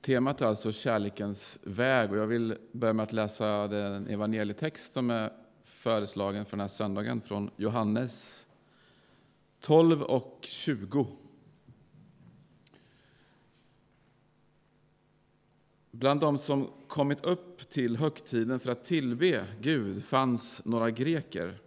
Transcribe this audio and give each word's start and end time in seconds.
Temat 0.00 0.40
är 0.40 0.46
alltså 0.46 0.72
kärlekens 0.72 1.58
väg 1.62 2.12
och 2.12 2.18
jag 2.18 2.26
vill 2.26 2.56
börja 2.72 2.92
med 2.92 3.02
att 3.02 3.12
läsa 3.12 3.68
den 3.68 4.06
evangelietext 4.06 4.92
som 4.92 5.10
är 5.10 5.32
föreslagen 5.64 6.44
för 6.44 6.50
den 6.50 6.60
här 6.60 6.68
söndagen 6.68 7.20
från 7.20 7.50
Johannes 7.56 8.46
12 9.60 10.02
och 10.02 10.38
20. 10.42 11.06
Bland 15.90 16.20
dem 16.20 16.38
som 16.38 16.70
kommit 16.88 17.24
upp 17.24 17.70
till 17.70 17.96
högtiden 17.96 18.60
för 18.60 18.72
att 18.72 18.84
tillbe 18.84 19.46
Gud 19.60 20.04
fanns 20.04 20.64
några 20.64 20.90
greker. 20.90 21.58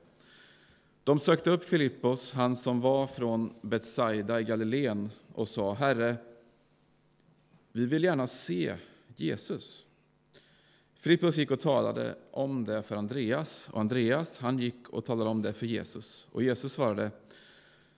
De 1.04 1.20
sökte 1.20 1.50
upp 1.50 1.64
Filippos, 1.64 2.34
han 2.34 2.56
som 2.56 2.82
var 2.82 3.08
från 3.08 3.54
Betsaida 3.62 4.40
i 4.40 4.44
Galileen, 4.44 5.10
och 5.34 5.48
sa 5.48 5.74
Herre, 5.74 6.16
vi 7.76 7.86
vill 7.86 8.04
gärna 8.04 8.28
se 8.28 8.76
Jesus. 9.16 9.86
Filippus 10.96 11.38
gick 11.38 11.52
och 11.52 11.60
talade 11.60 12.16
om 12.32 12.66
det 12.66 12.84
för 12.84 12.96
Andreas, 12.96 13.70
och 13.72 13.80
Andreas 13.80 14.40
han 14.40 14.60
gick 14.60 14.90
och 14.90 15.06
talade 15.06 15.30
om 15.30 15.42
det 15.42 15.54
för 15.54 15.66
Jesus. 15.66 16.28
Och 16.32 16.44
Jesus 16.44 16.74
svarade, 16.74 17.12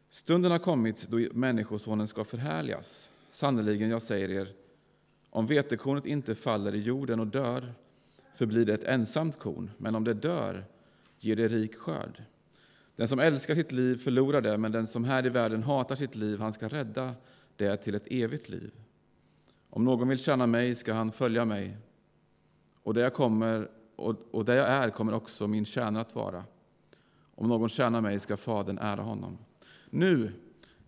stunden 0.10 0.52
har 0.52 0.60
kommit 0.60 1.08
då 1.10 1.18
Människosonen 1.32 2.08
ska 2.08 2.24
förhärligas. 2.24 3.12
Sannerligen, 3.32 3.90
jag 3.90 4.02
säger 4.02 4.32
er, 4.32 4.54
om 5.30 5.48
vetekornet 5.48 6.06
inte 6.06 6.36
faller 6.36 6.76
i 6.76 6.80
jorden 6.80 7.20
och 7.20 7.28
dör 7.28 7.74
förblir 8.36 8.66
det 8.66 8.74
ett 8.74 8.84
ensamt 8.84 9.40
korn, 9.40 9.72
men 9.78 9.96
om 9.96 10.04
det 10.04 10.14
dör 10.14 10.66
ger 11.20 11.36
det 11.36 11.48
rik 11.48 11.76
skörd. 11.76 12.24
Den 12.96 13.08
som 13.08 13.20
älskar 13.20 13.56
sitt 13.56 13.72
liv 13.72 13.98
förlorar 13.98 14.42
det, 14.42 14.58
men 14.58 14.72
den 14.72 14.88
som 14.88 15.04
här 15.04 15.26
i 15.26 15.30
världen 15.30 15.64
hatar 15.64 15.96
sitt 15.96 16.16
liv, 16.16 16.40
han 16.40 16.54
ska 16.54 16.68
rädda 16.68 17.14
det 17.56 17.78
till 17.78 17.96
ett 17.96 18.08
evigt 18.12 18.50
liv. 18.50 18.72
Om 19.76 19.84
någon 19.84 20.08
vill 20.08 20.20
tjäna 20.20 20.48
mig 20.48 20.76
ska 20.76 20.94
han 20.94 21.12
följa 21.12 21.46
mig, 21.46 21.78
och 22.84 22.94
där 22.94 23.02
jag, 23.02 23.14
kommer, 23.14 23.70
och, 23.96 24.16
och 24.32 24.46
där 24.46 24.54
jag 24.54 24.68
är 24.68 24.90
kommer 24.90 25.14
också 25.14 25.48
min 25.48 25.66
tjänare 25.66 26.02
att 26.02 26.16
vara. 26.16 26.44
Om 27.36 27.48
någon 27.48 27.70
tjänar 27.70 28.02
mig 28.02 28.20
ska 28.20 28.38
Fadern 28.38 28.78
ära 28.78 29.02
honom. 29.02 29.38
Nu 29.90 30.32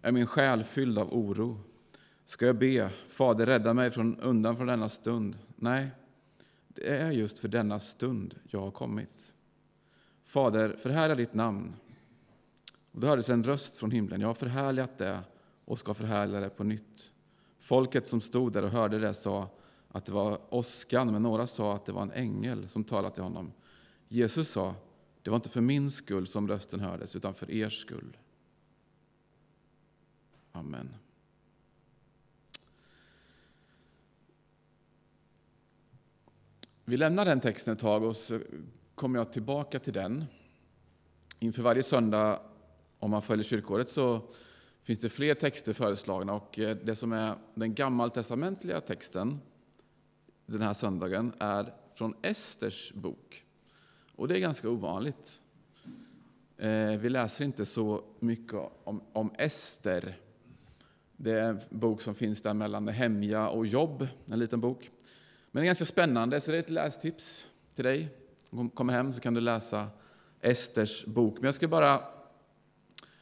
är 0.02 0.12
min 0.12 0.28
själ 0.28 0.64
fylld 0.64 1.00
av 1.00 1.14
oro. 1.14 1.60
Ska 2.26 2.46
jag 2.46 2.58
be, 2.58 2.90
Fader, 2.90 3.46
rädda 3.46 3.74
mig 3.74 3.92
från, 3.92 4.20
undan 4.20 4.58
från 4.58 4.68
denna 4.68 4.90
stund? 4.90 5.38
Nej, 5.56 5.88
det 6.68 6.88
är 6.88 7.12
just 7.12 7.40
för 7.40 7.48
denna 7.48 7.80
stund 7.80 8.36
jag 8.44 8.60
har 8.60 8.72
kommit. 8.72 9.34
Fader, 10.26 10.76
förhärliga 10.80 11.16
ditt 11.16 11.34
namn. 11.34 11.76
Och 12.92 13.00
då 13.00 13.08
hördes 13.08 13.30
en 13.30 13.44
röst 13.44 13.78
från 13.78 13.92
himlen. 13.92 14.22
Jag 14.22 14.28
har 14.28 14.34
förhärligat 14.34 14.98
det 14.98 15.20
och 15.66 15.80
ska 15.80 15.94
förhärliga 15.94 16.40
det 16.40 16.50
på 16.50 16.64
nytt. 16.64 17.12
Folket 17.68 18.08
som 18.08 18.22
stod 18.22 18.54
där 18.54 18.64
och 18.64 18.70
hörde 18.70 19.00
det 19.00 19.14
sa 19.14 19.50
att 19.88 20.06
det 20.06 20.12
var 20.12 20.40
åskan, 20.50 21.12
men 21.12 21.22
några 21.22 21.48
sa 21.48 21.76
att 21.76 21.86
det 21.86 21.92
var 21.92 22.02
en 22.02 22.12
ängel 22.12 22.70
som 22.70 22.84
talade 22.84 23.16
till 23.16 23.24
honom. 23.24 23.52
Jesus 24.08 24.50
sa, 24.50 24.76
det 25.22 25.30
var 25.30 25.36
inte 25.36 25.50
för 25.50 25.62
min 25.62 25.92
skull 25.92 26.28
som 26.28 26.48
rösten 26.48 26.80
hördes, 26.80 27.16
utan 27.16 27.34
för 27.34 27.52
er 27.52 27.70
skull. 27.70 28.18
Amen. 30.52 30.96
Vi 36.86 36.98
lämnar 36.98 37.26
den 37.26 37.40
texten 37.40 37.74
ett 37.74 37.80
tag 37.80 38.04
och 38.04 38.16
så 38.16 38.40
kommer 38.96 39.20
jag 39.20 39.34
tillbaka 39.34 39.80
till 39.80 39.94
den. 39.94 40.26
Inför 41.40 41.62
varje 41.62 41.84
söndag, 41.84 42.40
om 43.00 43.12
man 43.12 43.22
följer 43.22 43.44
kyrkåret, 43.44 43.90
så 43.90 44.22
finns 44.88 45.00
det 45.00 45.10
fler 45.10 45.34
texter 45.34 45.74
föreslagna. 45.74 46.34
Och 46.34 46.60
eh, 46.60 46.78
det 46.84 46.96
som 46.96 47.12
är 47.12 47.36
den 47.56 47.76
gammaltestamentliga 47.76 48.82
texten 48.82 49.40
den 50.46 50.62
här 50.62 50.74
söndagen 50.74 51.34
är 51.40 51.74
från 51.94 52.16
Esters 52.22 52.94
bok. 52.94 53.46
Och 54.16 54.28
det 54.28 54.38
är 54.38 54.40
ganska 54.40 54.70
ovanligt. 54.70 55.42
Eh, 56.58 56.92
vi 57.00 57.10
läser 57.10 57.46
inte 57.46 57.66
så 57.66 58.04
mycket 58.20 58.60
om, 58.84 59.02
om 59.14 59.32
Ester. 59.38 60.18
Det 61.18 61.32
är 61.32 61.50
en 61.50 61.60
bok 61.70 62.02
som 62.02 62.16
finns 62.16 62.42
där 62.42 62.54
mellan 62.54 62.86
Nehemja 62.86 63.50
och 63.50 63.68
Jobb, 63.68 64.08
en 64.26 64.40
liten 64.40 64.62
bok. 64.62 64.92
Men 65.52 65.62
det 65.62 65.66
är 65.66 65.68
ganska 65.68 65.86
spännande, 65.86 66.42
så 66.42 66.52
det 66.52 66.58
är 66.58 66.60
ett 66.60 66.70
lästips 66.70 67.48
till 67.76 67.84
dig. 67.84 68.10
Om 68.50 68.68
du 68.68 68.76
kommer 68.76 68.94
hem 68.94 69.14
så 69.14 69.22
kan 69.22 69.34
du 69.34 69.42
läsa 69.42 69.88
Esters 70.42 71.06
bok. 71.06 71.36
Men 71.36 71.44
jag 71.44 71.56
ska 71.56 71.68
bara 71.68 72.02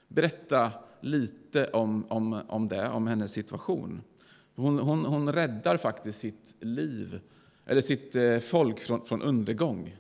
berätta 0.08 0.72
lite 1.06 1.68
om, 1.68 2.06
om, 2.10 2.42
om 2.48 2.68
det, 2.68 2.90
om 2.90 3.08
hennes 3.08 3.32
situation. 3.32 4.02
Hon, 4.56 4.80
hon, 4.80 5.06
hon 5.06 5.34
räddar 5.34 5.78
faktiskt 5.78 6.20
sitt 6.20 6.56
liv, 6.60 7.20
eller 7.66 7.82
sitt 7.82 8.16
eh, 8.16 8.40
folk 8.40 8.80
från, 8.80 9.06
från 9.06 9.22
undergång. 9.22 9.98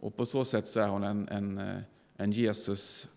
Och 0.00 0.16
på 0.16 0.26
så 0.26 0.44
sätt 0.44 0.68
så 0.68 0.80
är 0.80 0.88
hon 0.88 1.04
en, 1.04 1.28
en, 1.28 1.58
eh, 1.58 1.76
en 2.16 2.32
Jesus, 2.32 3.08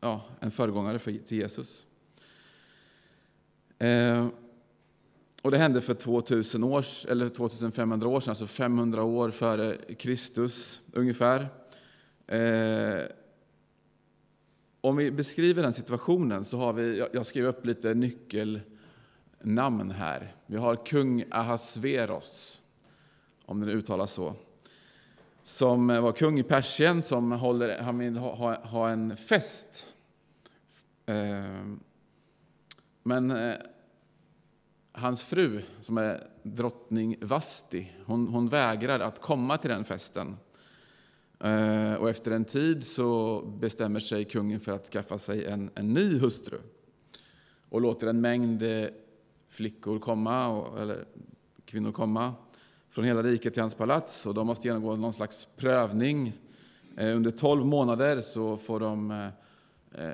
ja, 0.00 0.24
en 0.40 0.50
föregångare 0.50 0.98
för, 0.98 1.12
till 1.12 1.38
Jesus. 1.38 1.86
Eh, 3.78 4.28
och 5.42 5.50
det 5.50 5.58
hände 5.58 5.80
för 5.80 5.94
2000 5.94 6.64
år, 6.64 6.84
eller 7.08 7.28
2500 7.28 8.08
år 8.08 8.20
sedan, 8.20 8.30
alltså 8.30 8.46
500 8.46 9.02
år 9.02 9.30
före 9.30 9.76
Kristus 9.98 10.82
ungefär. 10.92 11.48
Eh, 12.26 13.02
om 14.80 14.96
vi 14.96 15.10
beskriver 15.10 15.62
den 15.62 15.72
situationen 15.72 16.44
så 16.44 16.58
har 16.58 16.72
vi, 16.72 17.06
jag 17.12 17.26
skrev 17.26 17.46
upp 17.46 17.66
lite 17.66 17.94
nyckelnamn 17.94 19.90
här. 19.90 20.34
Vi 20.46 20.56
har 20.56 20.86
kung 20.86 21.24
Ahasveros, 21.30 22.62
om 23.44 23.60
den 23.60 23.68
uttalas 23.68 24.12
så, 24.12 24.34
som 25.42 25.86
var 25.86 26.12
kung 26.12 26.38
i 26.38 26.42
Persien, 26.42 27.02
som 27.02 27.32
håller, 27.32 27.78
han 27.78 27.98
vill 27.98 28.16
ha, 28.16 28.54
ha, 28.54 28.88
en 28.88 29.16
fest. 29.16 29.86
Eh, 31.06 31.64
men 33.02 33.30
eh, 33.30 33.54
hans 34.92 35.24
fru, 35.24 35.62
som 35.80 35.98
är 35.98 36.26
drottning 36.42 37.16
Vasti, 37.20 37.92
hon, 38.06 38.28
hon 38.28 38.48
vägrar 38.48 39.00
att 39.00 39.20
komma 39.20 39.56
till 39.56 39.70
den 39.70 39.84
festen. 39.84 40.36
Eh, 41.44 41.94
och 41.94 42.10
efter 42.10 42.30
en 42.30 42.44
tid 42.44 42.86
så 42.86 43.40
bestämmer 43.60 44.00
sig 44.00 44.24
kungen 44.24 44.60
för 44.60 44.72
att 44.72 44.86
skaffa 44.86 45.18
sig 45.18 45.46
en, 45.46 45.70
en 45.74 45.94
ny 45.94 46.18
hustru 46.18 46.58
och 47.68 47.80
låter 47.80 48.06
en 48.06 48.20
mängd 48.20 48.62
eh, 48.62 48.86
flickor 49.48 49.98
komma, 49.98 50.66
eller 50.78 51.04
kvinnor 51.64 51.92
komma 51.92 52.34
från 52.90 53.04
hela 53.04 53.22
riket 53.22 53.52
till 53.52 53.62
hans 53.62 53.74
palats. 53.74 54.26
Och 54.26 54.34
de 54.34 54.46
måste 54.46 54.68
genomgå 54.68 54.96
någon 54.96 55.12
slags 55.12 55.48
prövning. 55.56 56.32
Eh, 56.96 57.16
under 57.16 57.30
tolv 57.30 57.66
månader 57.66 58.20
så 58.20 58.56
får 58.56 58.80
de, 58.80 59.10
eh, 59.92 60.10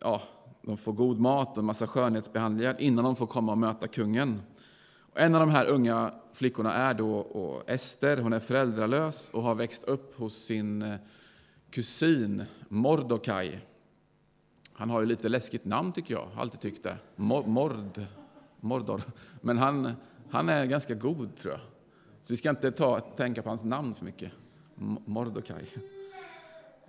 ja, 0.00 0.22
de 0.62 0.76
får 0.76 0.92
god 0.92 1.20
mat 1.20 1.50
och 1.50 1.58
en 1.58 1.64
massa 1.64 1.86
skönhetsbehandlingar 1.86 2.76
innan 2.78 3.04
de 3.04 3.16
får 3.16 3.26
komma 3.26 3.52
och 3.52 3.58
möta 3.58 3.88
kungen. 3.88 4.40
Och 5.16 5.22
en 5.22 5.34
av 5.34 5.40
de 5.40 5.50
här 5.50 5.66
unga 5.66 6.14
flickorna 6.32 6.74
är 6.74 6.94
då 6.94 7.62
Ester. 7.66 8.16
Hon 8.16 8.32
är 8.32 8.40
föräldralös 8.40 9.30
och 9.30 9.42
har 9.42 9.54
växt 9.54 9.84
upp 9.84 10.18
hos 10.18 10.44
sin 10.44 10.82
eh, 10.82 10.96
kusin 11.70 12.44
Mordokaj. 12.68 13.66
Han 14.72 14.90
har 14.90 15.00
ju 15.00 15.06
lite 15.06 15.28
läskigt 15.28 15.64
namn, 15.64 15.92
tycker 15.92 16.14
jag. 16.14 16.28
alltid 16.36 16.60
tyckt 16.60 16.82
det. 16.82 16.96
Mord, 17.16 17.46
Mordor. 18.60 19.02
Men 19.40 19.58
han, 19.58 19.92
han 20.30 20.48
är 20.48 20.66
ganska 20.66 20.94
god, 20.94 21.36
tror 21.36 21.52
jag. 21.52 21.60
Så 22.22 22.32
vi 22.32 22.36
ska 22.36 22.50
inte 22.50 22.70
ta, 22.70 23.00
tänka 23.00 23.42
på 23.42 23.48
hans 23.48 23.64
namn 23.64 23.94
för 23.94 24.04
mycket. 24.04 24.32
Mordokaj. 25.04 25.68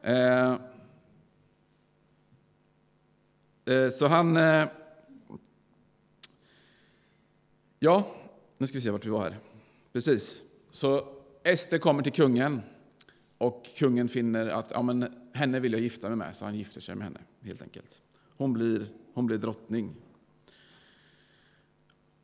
Eh, 0.02 0.56
eh, 3.66 3.90
så 3.90 4.08
han... 4.08 4.38
Eh, 4.38 4.68
ja, 7.80 8.17
nu 8.58 8.68
ska 8.68 8.78
vi 8.78 8.82
se 8.82 8.90
vart 8.90 9.06
vi 9.06 9.10
var 9.10 9.22
här. 9.22 9.40
Precis. 9.94 10.44
Så 10.72 11.08
Ester 11.44 11.78
kommer 11.78 12.04
till 12.04 12.14
kungen 12.14 12.62
och 13.38 13.66
kungen 13.78 14.08
finner 14.08 14.48
att 14.48 14.72
ja, 14.72 14.82
men, 14.82 15.14
henne 15.34 15.60
vill 15.60 15.74
jag 15.74 15.82
gifta 15.82 16.08
mig 16.08 16.18
med, 16.18 16.36
så 16.36 16.46
han 16.46 16.56
gifter 16.56 16.82
sig 16.82 16.96
med 16.96 17.04
henne. 17.04 17.20
helt 17.42 17.62
enkelt. 17.62 18.02
Hon 18.38 18.54
blir, 18.54 18.86
hon 19.14 19.26
blir 19.26 19.38
drottning. 19.38 19.96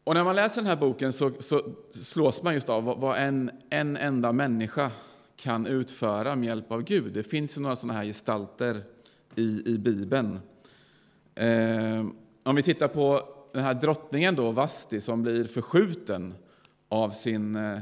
Och 0.03 0.13
när 0.13 0.23
man 0.23 0.35
läser 0.35 0.61
den 0.61 0.67
här 0.67 0.75
boken 0.75 1.13
så, 1.13 1.31
så 1.39 1.61
slås 1.91 2.43
man 2.43 2.53
just 2.53 2.69
av 2.69 2.83
vad 2.83 3.17
en, 3.17 3.51
en 3.69 3.97
enda 3.97 4.31
människa 4.31 4.91
kan 5.35 5.67
utföra 5.67 6.35
med 6.35 6.47
hjälp 6.47 6.71
av 6.71 6.83
Gud. 6.83 7.13
Det 7.13 7.23
finns 7.23 7.57
ju 7.57 7.61
några 7.61 7.75
sådana 7.75 7.99
här 7.99 8.05
gestalter 8.05 8.83
i, 9.35 9.63
i 9.65 9.77
Bibeln. 9.77 10.39
Eh, 11.35 12.05
om 12.43 12.55
vi 12.55 12.63
tittar 12.63 12.87
på 12.87 13.32
den 13.53 13.63
här 13.63 13.73
drottningen 13.73 14.35
då, 14.35 14.51
Vasti, 14.51 15.01
som 15.01 15.23
blir 15.23 15.45
förskjuten 15.45 16.33
av 16.89 17.09
sin, 17.09 17.55
eh, 17.55 17.79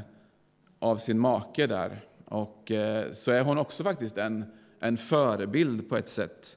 av 0.78 0.96
sin 0.96 1.18
make 1.18 1.66
där. 1.66 2.04
Och 2.24 2.70
eh, 2.70 3.12
så 3.12 3.30
är 3.30 3.42
hon 3.42 3.58
också 3.58 3.84
faktiskt 3.84 4.18
en, 4.18 4.44
en 4.80 4.96
förebild 4.96 5.88
på 5.88 5.96
ett 5.96 6.08
sätt. 6.08 6.56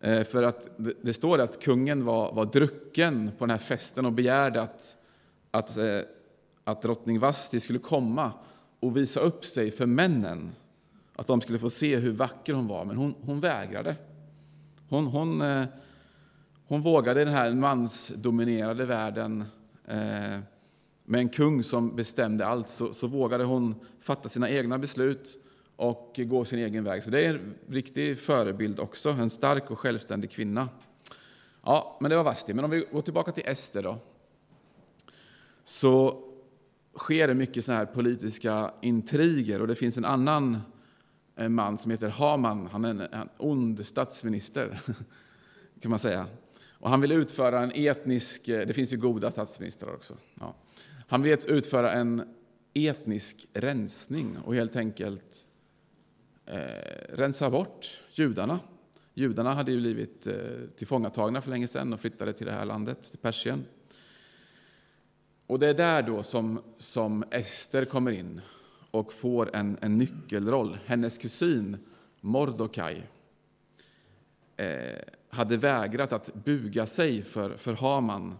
Eh, 0.00 0.24
för 0.24 0.42
att 0.42 0.68
det 1.02 1.12
står 1.12 1.38
att 1.38 1.62
kungen 1.62 2.04
var, 2.04 2.32
var 2.32 2.44
drucken 2.44 3.30
på 3.38 3.46
den 3.46 3.50
här 3.50 3.58
festen 3.58 4.06
och 4.06 4.12
begärde 4.12 4.62
att, 4.62 4.96
att, 5.50 5.78
att 6.64 6.82
drottning 6.82 7.18
Vasti 7.18 7.60
skulle 7.60 7.78
komma 7.78 8.32
och 8.80 8.96
visa 8.96 9.20
upp 9.20 9.44
sig 9.44 9.70
för 9.70 9.86
männen. 9.86 10.52
Att 11.16 11.26
de 11.26 11.40
skulle 11.40 11.58
få 11.58 11.70
se 11.70 11.96
hur 11.96 12.12
vacker 12.12 12.54
hon 12.54 12.68
var, 12.68 12.84
men 12.84 12.96
hon, 12.96 13.14
hon 13.20 13.40
vägrade. 13.40 13.96
Hon, 14.88 15.06
hon, 15.06 15.42
eh, 15.42 15.66
hon 16.66 16.80
vågade 16.80 17.22
i 17.22 17.24
den 17.24 17.34
här 17.34 17.54
mansdominerade 17.54 18.84
världen 18.84 19.44
eh, 19.84 20.38
med 21.04 21.20
en 21.20 21.28
kung 21.28 21.62
som 21.62 21.96
bestämde 21.96 22.46
allt, 22.46 22.68
så, 22.68 22.92
så 22.92 23.06
vågade 23.06 23.44
hon 23.44 23.74
fatta 24.00 24.28
sina 24.28 24.50
egna 24.50 24.78
beslut 24.78 25.38
och 25.76 26.20
gå 26.26 26.44
sin 26.44 26.58
egen 26.58 26.84
väg. 26.84 27.02
Så 27.02 27.10
det 27.10 27.24
är 27.24 27.34
en 27.34 27.54
riktig 27.68 28.18
förebild 28.18 28.80
också, 28.80 29.10
en 29.10 29.30
stark 29.30 29.70
och 29.70 29.78
självständig 29.78 30.30
kvinna. 30.30 30.68
Ja, 31.62 31.98
men 32.00 32.10
det 32.10 32.16
var 32.16 32.24
Vasti. 32.24 32.54
Men 32.54 32.64
om 32.64 32.70
vi 32.70 32.86
går 32.92 33.00
tillbaka 33.00 33.32
till 33.32 33.46
Ester 33.46 33.82
då. 33.82 33.98
Så 35.64 36.22
sker 36.96 37.28
det 37.28 37.34
mycket 37.34 37.64
så 37.64 37.72
här 37.72 37.86
politiska 37.86 38.70
intriger 38.80 39.60
och 39.60 39.66
det 39.66 39.74
finns 39.74 39.98
en 39.98 40.04
annan 40.04 40.58
eh, 41.36 41.48
man 41.48 41.78
som 41.78 41.90
heter 41.90 42.08
Haman. 42.08 42.68
Han 42.72 42.84
är 42.84 42.90
en, 42.90 43.00
en 43.00 43.28
ond 43.36 43.86
statsminister, 43.86 44.80
kan 45.80 45.90
man 45.90 45.98
säga. 45.98 46.26
Och 46.84 46.90
han 46.90 47.00
vill 47.00 47.12
utföra 47.12 47.60
en 47.60 47.72
etnisk, 47.74 48.48
eh, 48.48 48.66
det 48.66 48.72
finns 48.72 48.92
ju 48.92 48.96
goda 48.96 49.30
statsministrar 49.30 49.94
också. 49.94 50.16
Ja. 50.40 50.54
Han 51.06 51.22
vill 51.22 51.38
utföra 51.48 51.92
en 51.92 52.34
etnisk 52.74 53.46
rensning 53.52 54.38
och 54.38 54.54
helt 54.54 54.76
enkelt 54.76 55.46
eh, 56.46 56.58
rensa 57.08 57.50
bort 57.50 58.00
judarna. 58.10 58.60
Judarna 59.14 59.54
hade 59.54 59.72
ju 59.72 59.78
blivit 59.78 60.26
eh, 60.26 60.34
tillfångatagna 60.76 61.42
för 61.42 61.50
länge 61.50 61.68
sedan 61.68 61.92
och 61.92 62.00
flyttade 62.00 62.32
till 62.32 62.46
det 62.46 62.52
här 62.52 62.64
landet, 62.64 63.02
till 63.10 63.18
Persien. 63.18 63.64
Och 65.46 65.58
det 65.58 65.66
är 65.66 65.74
där 65.74 66.02
då 66.02 66.22
som, 66.22 66.62
som 66.76 67.24
Ester 67.30 67.84
kommer 67.84 68.12
in 68.12 68.40
och 68.90 69.12
får 69.12 69.56
en, 69.56 69.78
en 69.80 69.96
nyckelroll. 69.96 70.78
Hennes 70.86 71.18
kusin 71.18 71.76
Mordokaj 72.20 73.06
eh, 74.56 74.98
hade 75.34 75.56
vägrat 75.56 76.12
att 76.12 76.34
buga 76.34 76.86
sig 76.86 77.22
för, 77.22 77.56
för 77.56 77.72
Haman. 77.72 78.34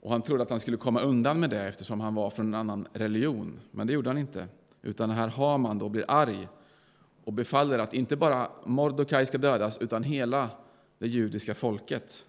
Och 0.00 0.12
han 0.12 0.22
trodde 0.22 0.42
att 0.42 0.50
han 0.50 0.60
skulle 0.60 0.76
komma 0.76 1.00
undan 1.00 1.40
med 1.40 1.50
det 1.50 1.68
eftersom 1.68 2.00
han 2.00 2.14
var 2.14 2.30
från 2.30 2.46
en 2.46 2.54
annan 2.54 2.86
religion. 2.92 3.60
Men 3.70 3.86
det 3.86 3.92
gjorde 3.92 4.10
han 4.10 4.18
inte. 4.18 4.48
Utan 4.82 5.10
här 5.10 5.28
Haman 5.28 5.78
då 5.78 5.88
blir 5.88 6.04
arg 6.08 6.48
och 7.24 7.32
befaller 7.32 7.78
att 7.78 7.94
inte 7.94 8.16
bara 8.16 8.50
Mordokaj 8.64 9.26
ska 9.26 9.38
dödas 9.38 9.78
utan 9.78 10.02
hela 10.02 10.50
det 10.98 11.08
judiska 11.08 11.54
folket. 11.54 12.26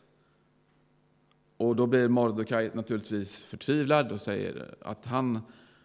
Och 1.58 1.76
då 1.76 1.88
blir 1.88 2.08
Mordokaj 2.08 2.72
naturligtvis 2.74 3.44
förtvivlad 3.44 4.12
och 4.12 4.22
säger 4.22 4.76
att 4.82 5.06
han 5.06 5.40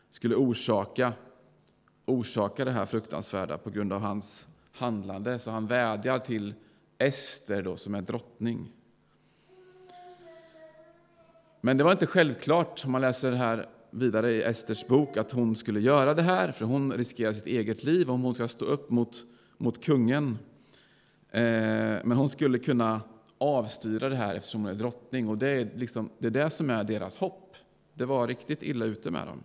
skulle 0.09 0.35
orsaka, 0.35 1.13
orsaka 2.07 2.65
det 2.65 2.71
här 2.71 2.87
fruktansvärda 2.87 3.59
på 3.59 3.71
grund 3.71 3.93
av 3.93 4.01
hans 4.01 4.49
handlande. 4.73 5.39
Så 5.39 5.51
han 5.51 5.67
vädjar 5.67 6.19
till 6.19 6.55
Ester 6.99 7.63
då, 7.63 7.77
som 7.77 7.95
är 7.95 8.03
drottning. 8.03 8.73
Men 11.61 11.77
det 11.77 11.85
var 11.85 11.93
inte 11.93 12.07
självklart, 12.07 12.85
om 12.85 12.93
man 12.93 13.01
läser 13.01 13.33
här 13.33 13.69
vidare 13.91 14.33
i 14.33 14.43
Esters 14.43 14.87
bok, 14.87 15.17
att 15.17 15.33
hon 15.33 15.57
skulle 15.57 15.81
göra 15.81 16.15
det 16.15 16.23
här, 16.23 16.53
för 16.53 16.65
hon 16.65 16.93
riskerar 16.93 17.33
sitt 17.33 17.47
eget 17.47 17.85
liv 17.85 18.11
om 18.11 18.23
hon 18.23 18.35
ska 18.35 18.49
stå 18.49 18.65
upp 18.65 18.91
mot, 18.91 19.17
mot 19.59 19.85
kungen. 19.85 20.39
Eh, 21.31 21.43
men 22.05 22.13
hon 22.13 22.31
skulle 22.31 22.59
kunna 22.59 23.01
avstyra 23.39 24.09
det 24.09 24.17
här 24.17 24.35
eftersom 24.35 24.61
hon 24.61 24.71
är 24.71 24.75
drottning. 24.75 25.29
Och 25.29 25.39
det 25.39 25.49
är, 25.49 25.69
liksom, 25.75 26.11
det 26.19 26.27
är 26.27 26.31
det 26.31 26.51
som 26.51 26.71
är 26.71 26.85
deras 26.85 27.17
hopp. 27.17 27.57
Det 27.95 28.05
var 28.05 28.27
riktigt 28.27 28.63
illa 28.63 28.85
ute 28.85 29.11
med 29.11 29.27
dem. 29.27 29.45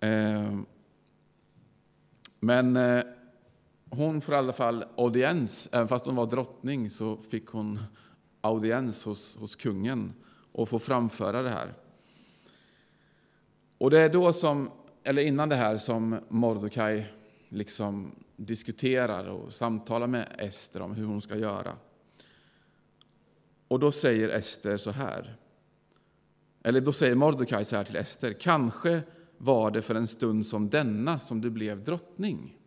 Eh, 0.00 0.58
men 2.40 2.76
eh, 2.76 3.04
hon 3.96 4.20
får 4.20 4.34
i 4.34 4.38
alla 4.38 4.52
fall 4.52 4.84
audiens. 4.96 5.68
Även 5.72 5.88
fast 5.88 6.06
hon 6.06 6.14
var 6.14 6.26
drottning 6.26 6.90
så 6.90 7.16
fick 7.16 7.46
hon 7.46 7.78
audiens 8.40 9.04
hos, 9.04 9.36
hos 9.36 9.56
kungen 9.56 10.12
och 10.52 10.68
får 10.68 10.78
framföra 10.78 11.42
det 11.42 11.50
här. 11.50 11.74
Och 13.78 13.90
det 13.90 14.00
är 14.00 14.08
då 14.08 14.32
som, 14.32 14.70
eller 15.04 15.22
innan 15.22 15.48
det 15.48 15.56
här, 15.56 15.76
som 15.76 16.20
Mordokaj 16.28 17.12
liksom 17.48 18.12
diskuterar 18.36 19.28
och 19.28 19.52
samtalar 19.52 20.06
med 20.06 20.28
Ester 20.38 20.82
om 20.82 20.94
hur 20.94 21.04
hon 21.04 21.20
ska 21.20 21.36
göra. 21.36 21.76
Och 23.68 23.80
då 23.80 23.92
säger 23.92 24.28
Ester 24.28 24.76
så 24.76 24.90
här. 24.90 25.36
Eller 26.62 26.80
då 26.80 26.92
säger 26.92 27.14
Mordecai 27.14 27.64
så 27.64 27.76
här 27.76 27.84
till 27.84 27.96
Ester. 27.96 28.32
Kanske 28.32 29.02
var 29.38 29.70
det 29.70 29.82
för 29.82 29.94
en 29.94 30.06
stund 30.06 30.46
som 30.46 30.70
denna 30.70 31.18
som 31.18 31.40
du 31.40 31.50
blev 31.50 31.84
drottning. 31.84 32.58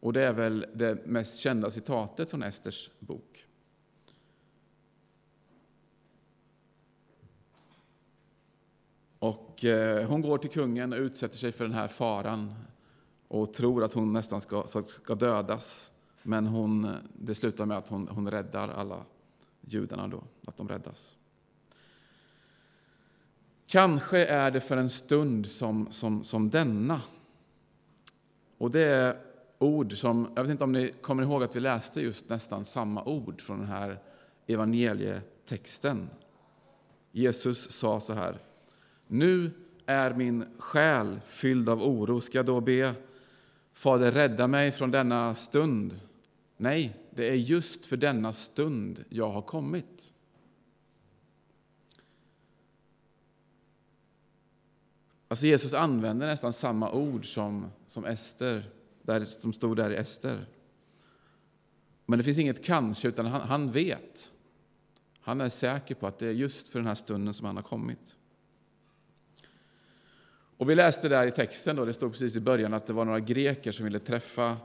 Och 0.00 0.12
det 0.12 0.22
är 0.22 0.32
väl 0.32 0.66
det 0.74 1.06
mest 1.06 1.38
kända 1.38 1.70
citatet 1.70 2.30
från 2.30 2.42
Esters 2.42 2.90
bok. 2.98 3.46
Och 9.18 9.64
eh, 9.64 10.08
hon 10.08 10.22
går 10.22 10.38
till 10.38 10.50
kungen 10.50 10.92
och 10.92 10.98
utsätter 10.98 11.36
sig 11.36 11.52
för 11.52 11.64
den 11.64 11.74
här 11.74 11.88
faran 11.88 12.54
och 13.28 13.54
tror 13.54 13.84
att 13.84 13.92
hon 13.92 14.12
nästan 14.12 14.40
ska, 14.40 14.64
ska 14.86 15.14
dödas. 15.14 15.92
Men 16.22 16.46
hon, 16.46 16.94
det 17.12 17.34
slutar 17.34 17.66
med 17.66 17.76
att 17.76 17.88
hon, 17.88 18.08
hon 18.08 18.30
räddar 18.30 18.68
alla 18.68 19.04
judarna 19.60 20.08
då, 20.08 20.24
att 20.46 20.56
de 20.56 20.68
räddas. 20.68 21.16
Kanske 23.66 24.26
är 24.26 24.50
det 24.50 24.60
för 24.60 24.76
en 24.76 24.90
stund 24.90 25.48
som, 25.48 25.92
som, 25.92 26.24
som 26.24 26.50
denna. 26.50 27.02
Och 28.58 28.70
det 28.70 28.80
är 28.80 29.29
ord 29.60 29.96
som, 29.96 30.32
jag 30.34 30.42
vet 30.42 30.50
inte 30.50 30.64
om 30.64 30.72
ni 30.72 30.92
kommer 31.00 31.22
ihåg 31.22 31.42
att 31.42 31.56
vi 31.56 31.60
läste 31.60 32.00
just 32.00 32.28
nästan 32.28 32.64
samma 32.64 33.04
ord 33.04 33.40
från 33.40 33.58
den 33.58 33.68
här 33.68 33.98
evangelietexten. 34.46 36.10
Jesus 37.12 37.70
sa 37.70 38.00
så 38.00 38.12
här. 38.12 38.38
Nu 39.06 39.50
är 39.86 40.14
min 40.14 40.44
själ 40.58 41.20
fylld 41.24 41.68
av 41.68 41.82
oro. 41.82 42.20
Ska 42.20 42.38
jag 42.38 42.46
då 42.46 42.60
be 42.60 42.94
Fader 43.72 44.12
rädda 44.12 44.46
mig 44.46 44.72
från 44.72 44.90
denna 44.90 45.34
stund? 45.34 46.00
Nej, 46.56 46.96
det 47.10 47.28
är 47.28 47.34
just 47.34 47.86
för 47.86 47.96
denna 47.96 48.32
stund 48.32 49.04
jag 49.08 49.30
har 49.30 49.42
kommit. 49.42 50.12
Alltså 55.28 55.46
Jesus 55.46 55.74
använder 55.74 56.26
nästan 56.26 56.52
samma 56.52 56.92
ord 56.92 57.34
som, 57.34 57.66
som 57.86 58.04
Ester, 58.04 58.70
där, 59.12 59.24
som 59.24 59.52
stod 59.52 59.76
där 59.76 59.90
i 59.90 59.96
Ester. 59.96 60.46
Men 62.06 62.18
det 62.18 62.22
finns 62.22 62.38
inget 62.38 62.64
kanske, 62.64 63.08
utan 63.08 63.26
han, 63.26 63.40
han 63.40 63.70
vet. 63.70 64.32
Han 65.20 65.40
är 65.40 65.48
säker 65.48 65.94
på 65.94 66.06
att 66.06 66.18
det 66.18 66.26
är 66.26 66.32
just 66.32 66.68
för 66.68 66.78
den 66.78 66.88
här 66.88 66.94
stunden 66.94 67.34
som 67.34 67.46
han 67.46 67.56
har 67.56 67.62
kommit. 67.62 68.16
Och 70.56 70.70
Vi 70.70 70.74
läste 70.74 71.08
där 71.08 71.26
i 71.26 71.30
texten, 71.30 71.76
då, 71.76 71.84
det 71.84 71.94
stod 71.94 72.12
precis 72.12 72.36
i 72.36 72.40
början 72.40 72.74
att 72.74 72.86
det 72.86 72.92
var 72.92 73.04
några 73.04 73.20
greker 73.20 73.72
som 73.72 73.84
ville 73.84 73.98
träffa 73.98 74.56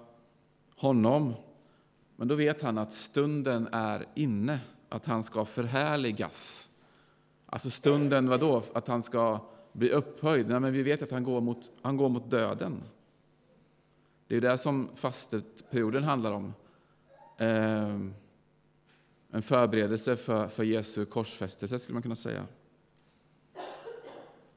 honom 0.76 1.34
men 2.16 2.28
då 2.28 2.36
vet 2.36 2.62
han 2.62 2.78
att 2.78 2.94
stunden 2.94 3.68
är 3.72 4.08
inne, 4.16 4.60
att 4.90 5.06
han 5.06 5.24
ska 5.24 5.46
förhärligas. 5.46 6.70
Alltså 7.46 7.70
stunden, 7.70 8.30
vadå? 8.30 8.64
Att 8.74 8.88
han 8.88 9.04
ska 9.04 9.40
bli 9.74 9.90
upphöjd? 9.90 10.48
Nej, 10.48 10.60
men 10.60 10.74
vi 10.74 10.84
vet 10.84 11.02
att 11.02 11.12
han 11.12 11.24
går 11.24 11.42
mot, 11.42 11.72
han 11.82 11.98
går 11.98 12.10
mot 12.10 12.32
döden. 12.32 12.84
Det 14.28 14.36
är 14.36 14.42
det 14.42 14.58
som 14.58 14.90
fasteperioden 14.96 16.04
handlar 16.04 16.32
om. 16.32 16.54
Ehm, 17.38 18.14
en 19.32 19.42
förberedelse 19.42 20.16
för, 20.16 20.48
för 20.48 20.64
Jesu 20.64 21.06
korsfästelse, 21.06 21.80
skulle 21.80 21.94
man 21.94 22.02
kunna 22.02 22.16
säga. 22.16 22.48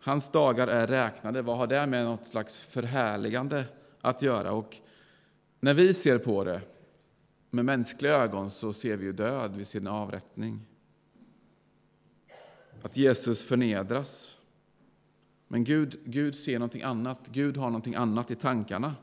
Hans 0.01 0.29
dagar 0.29 0.69
är 0.69 0.87
räknade. 0.87 1.43
Vad 1.43 1.59
har 1.59 1.67
det 1.67 1.87
med 1.87 2.05
något 2.05 2.27
slags 2.27 2.63
förhärligande 2.63 3.65
att 4.01 4.23
göra? 4.23 4.53
Och 4.53 4.77
när 5.61 5.75
vi 5.75 5.95
ser 5.95 6.19
på 6.19 6.45
det 6.45 6.61
med 7.51 7.65
mänskliga 7.65 8.13
ögon 8.13 8.51
så 8.51 8.73
ser 8.73 8.97
vi 8.97 9.05
ju 9.05 9.13
död, 9.13 9.57
vi 9.57 9.65
ser 9.65 9.81
en 9.81 9.87
avrättning. 9.87 10.67
Att 12.83 12.97
Jesus 12.97 13.45
förnedras. 13.45 14.39
Men 15.49 15.65
Gud, 15.65 16.01
Gud 16.05 16.35
ser 16.35 16.59
någonting 16.59 16.83
annat. 16.83 17.29
Gud 17.29 17.57
har 17.57 17.67
någonting 17.67 17.95
annat 17.95 18.31
i 18.31 18.35
tankarna. 18.35 18.95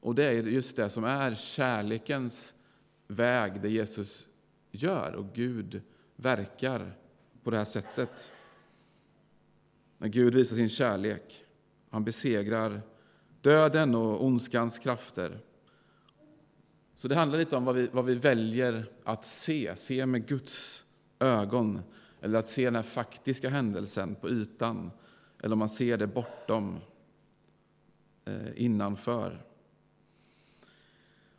Och 0.00 0.14
det 0.14 0.24
är 0.24 0.32
just 0.42 0.76
det 0.76 0.88
som 0.88 1.04
är 1.04 1.34
kärlekens 1.34 2.54
väg, 3.06 3.60
det 3.60 3.70
Jesus 3.70 4.28
gör. 4.70 5.12
Och 5.12 5.26
Gud 5.34 5.82
verkar 6.16 6.96
på 7.42 7.50
det 7.50 7.56
här 7.56 7.64
sättet. 7.64 8.32
När 9.98 10.08
Gud 10.08 10.34
visar 10.34 10.56
sin 10.56 10.68
kärlek. 10.68 11.44
Han 11.90 12.04
besegrar 12.04 12.82
döden 13.40 13.94
och 13.94 14.24
ondskans 14.24 14.78
krafter. 14.78 15.40
Så 16.94 17.08
det 17.08 17.14
handlar 17.14 17.38
lite 17.38 17.56
om 17.56 17.64
vad 17.64 17.74
vi, 17.74 17.86
vad 17.92 18.04
vi 18.04 18.14
väljer 18.14 18.92
att 19.04 19.24
se, 19.24 19.76
se 19.76 20.06
med 20.06 20.26
Guds 20.26 20.84
ögon 21.18 21.82
eller 22.20 22.38
att 22.38 22.48
se 22.48 22.64
den 22.64 22.74
här 22.74 22.82
faktiska 22.82 23.48
händelsen 23.48 24.14
på 24.14 24.30
ytan, 24.30 24.90
eller 25.42 25.52
om 25.52 25.58
man 25.58 25.68
ser 25.68 25.96
det 25.96 26.06
bortom, 26.06 26.78
eh, 28.24 28.62
innanför. 28.62 29.49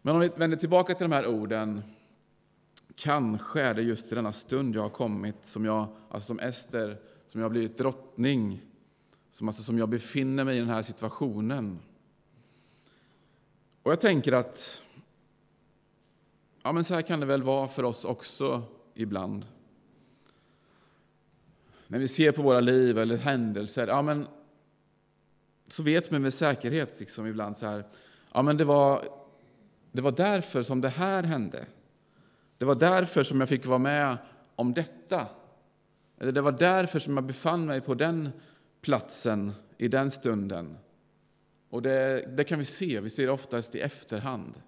Men 0.02 0.16
om 0.16 0.22
vi 0.22 0.28
vänder 0.28 0.58
tillbaka 0.58 0.96
till 0.96 1.10
de 1.10 1.16
här 1.16 1.28
orden, 1.28 1.82
kanske 2.96 3.62
är 3.62 3.74
det 3.74 3.82
just 3.82 4.08
för 4.08 4.16
denna 4.16 4.34
stund 4.34 4.76
jag 4.76 4.82
har 4.82 4.90
kommit, 4.90 5.36
som 5.42 5.66
jag, 5.66 5.88
alltså 6.10 6.28
som 6.28 6.40
Ester, 6.40 6.98
som 7.28 7.42
jag 7.42 7.46
har 7.46 7.52
blivit 7.52 7.78
drottning, 7.78 8.62
som, 9.30 9.48
alltså 9.48 9.64
som 9.64 9.78
jag 9.78 9.90
befinner 9.90 10.44
mig 10.44 10.58
i 10.58 10.60
den 10.60 10.70
här 10.70 10.82
situationen. 10.82 11.80
Och 13.84 13.92
jag 13.92 14.00
tänker 14.00 14.32
att 14.32 14.84
ja, 16.64 16.72
men 16.72 16.84
så 16.84 16.94
här 16.94 17.02
kan 17.02 17.20
det 17.20 17.26
väl 17.26 17.44
vara 17.44 17.68
för 17.68 17.84
oss 17.84 18.06
också 18.06 18.64
ibland. 18.94 19.46
När 21.88 22.00
vi 22.00 22.08
ser 22.08 22.32
på 22.32 22.42
våra 22.42 22.60
liv 22.60 22.98
eller 22.98 23.18
händelser, 23.18 23.88
ja, 23.88 24.02
men, 24.02 24.28
så 25.68 25.84
vet 25.84 26.12
man 26.12 26.22
med 26.22 26.34
säkerhet 26.34 27.00
liksom 27.00 27.28
ibland 27.28 27.58
så 27.58 27.66
här, 27.66 27.84
ja, 28.34 28.42
men 28.42 28.58
det 28.58 28.66
var, 28.66 29.21
det 29.92 30.02
var 30.02 30.12
därför 30.12 30.64
som 30.64 30.82
det 30.82 30.90
här 30.90 31.24
hände. 31.24 31.66
Det 32.58 32.66
var 32.66 32.76
därför 32.76 33.24
som 33.24 33.40
jag 33.40 33.50
fick 33.50 33.66
vara 33.66 33.80
med 33.80 34.18
om 34.56 34.74
detta. 34.74 35.28
Eller 36.20 36.32
det 36.32 36.42
var 36.42 36.52
därför 36.52 37.00
som 37.00 37.18
jag 37.18 37.24
befann 37.24 37.66
mig 37.66 37.82
på 37.82 37.94
den 37.94 38.30
platsen 38.82 39.52
i 39.78 39.88
den 39.88 40.12
stunden. 40.12 40.78
Och 41.70 41.82
det, 41.82 42.26
det 42.38 42.44
kan 42.44 42.60
vi 42.60 42.66
se, 42.66 43.00
vi 43.00 43.10
ser 43.10 43.26
det 43.26 43.32
oftast 43.32 43.76
i 43.76 43.80
efterhand, 43.80 44.62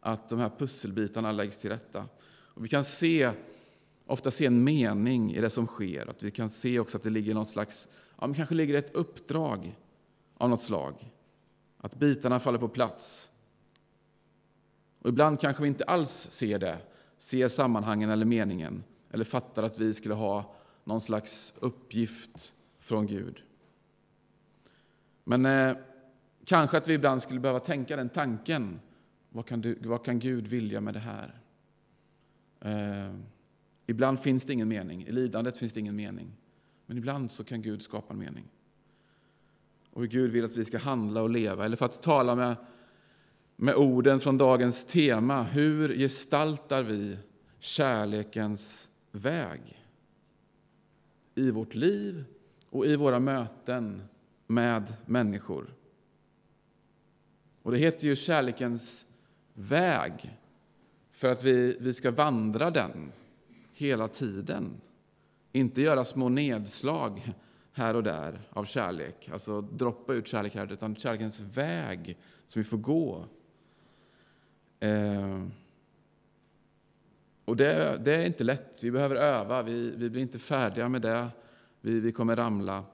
att 0.00 0.28
de 0.28 0.38
här 0.38 0.50
pusselbitarna 0.58 1.32
läggs 1.32 1.58
till 1.58 1.70
rätta. 1.70 2.04
Och 2.28 2.64
vi 2.64 2.68
kan 2.68 2.84
se, 2.84 3.30
ofta 4.06 4.30
se 4.30 4.46
en 4.46 4.64
mening 4.64 5.34
i 5.34 5.40
det 5.40 5.50
som 5.50 5.66
sker, 5.66 6.10
att 6.10 6.22
vi 6.22 6.30
kan 6.30 6.50
se 6.50 6.78
också 6.78 6.96
att 6.96 7.02
det 7.02 7.10
ligger 7.10 7.34
något 7.34 7.48
slags, 7.48 7.88
ja, 8.20 8.26
men 8.26 8.34
kanske 8.36 8.54
ligger 8.54 8.74
ett 8.74 8.94
uppdrag 8.94 9.76
av 10.34 10.50
något 10.50 10.62
slag. 10.62 11.12
Att 11.78 11.94
bitarna 11.94 12.40
faller 12.40 12.58
på 12.58 12.68
plats. 12.68 13.30
Och 14.98 15.08
ibland 15.08 15.40
kanske 15.40 15.62
vi 15.62 15.68
inte 15.68 15.84
alls 15.84 16.10
ser 16.30 16.58
det, 16.58 16.78
ser 17.18 17.48
sammanhangen 17.48 18.10
eller 18.10 18.26
meningen, 18.26 18.84
eller 19.10 19.24
fattar 19.24 19.62
att 19.62 19.78
vi 19.78 19.94
skulle 19.94 20.14
ha 20.14 20.54
någon 20.84 21.00
slags 21.00 21.54
uppgift 21.60 22.54
från 22.78 23.06
Gud. 23.06 23.42
Men 25.24 25.46
eh, 25.46 25.76
kanske 26.44 26.76
att 26.76 26.88
vi 26.88 26.94
ibland 26.94 27.22
skulle 27.22 27.40
behöva 27.40 27.60
tänka 27.60 27.96
den 27.96 28.08
tanken. 28.08 28.80
Vad 29.30 29.46
kan, 29.46 29.60
du, 29.60 29.78
vad 29.82 30.04
kan 30.04 30.18
Gud 30.18 30.46
vilja 30.46 30.80
med 30.80 30.94
det 30.94 31.00
här? 31.00 31.40
Eh, 32.60 33.14
ibland 33.86 34.20
finns 34.20 34.44
det 34.44 34.52
ingen 34.52 34.68
mening. 34.68 35.06
I 35.06 35.10
lidandet 35.10 35.56
finns 35.56 35.72
det 35.72 35.80
ingen 35.80 35.96
mening. 35.96 36.36
Men 36.86 36.98
ibland 36.98 37.30
så 37.30 37.44
kan 37.44 37.62
Gud 37.62 37.82
skapa 37.82 38.12
en 38.12 38.18
mening. 38.18 38.44
Och 39.90 40.00
hur 40.00 40.08
Gud 40.08 40.30
vill 40.30 40.44
att 40.44 40.56
vi 40.56 40.64
ska 40.64 40.78
handla 40.78 41.22
och 41.22 41.30
leva. 41.30 41.64
Eller 41.64 41.76
för 41.76 41.86
att 41.86 42.02
tala 42.02 42.34
med, 42.34 42.56
med 43.60 43.74
orden 43.74 44.20
från 44.20 44.38
dagens 44.38 44.84
tema. 44.84 45.42
Hur 45.42 45.94
gestaltar 45.96 46.82
vi 46.82 47.18
kärlekens 47.58 48.90
väg? 49.12 49.84
I 51.34 51.50
vårt 51.50 51.74
liv 51.74 52.24
och 52.70 52.86
i 52.86 52.96
våra 52.96 53.20
möten 53.20 54.02
med 54.46 54.96
människor. 55.06 55.74
Och 57.62 57.72
det 57.72 57.78
heter 57.78 58.06
ju 58.06 58.16
kärlekens 58.16 59.06
väg 59.54 60.38
för 61.12 61.28
att 61.28 61.44
vi, 61.44 61.76
vi 61.80 61.94
ska 61.94 62.10
vandra 62.10 62.70
den 62.70 63.12
hela 63.72 64.08
tiden. 64.08 64.80
Inte 65.52 65.82
göra 65.82 66.04
små 66.04 66.28
nedslag 66.28 67.32
här 67.72 67.96
och 67.96 68.02
där 68.02 68.48
av 68.50 68.64
kärlek, 68.64 69.28
alltså 69.32 69.60
droppa 69.60 70.14
ut 70.14 70.26
kärlek 70.26 70.54
här, 70.54 70.72
utan 70.72 70.96
kärlekens 70.96 71.40
väg 71.40 72.18
som 72.46 72.62
vi 72.62 72.68
får 72.68 72.78
gå. 72.78 73.26
Eh, 74.80 75.42
och 77.44 77.56
det, 77.56 78.00
det, 78.04 78.14
är 78.14 78.26
inte 78.26 78.44
lätt, 78.44 78.84
vi 78.84 78.90
behöver 78.90 79.16
öva, 79.16 79.62
vi, 79.62 79.90
vi 79.96 80.10
blir 80.10 80.22
inte 80.22 80.38
färdiga 80.38 80.88
med 80.88 81.02
det, 81.02 81.28
vi, 81.80 82.00
vi 82.00 82.12
kommer 82.12 82.36
ramla. 82.36 82.84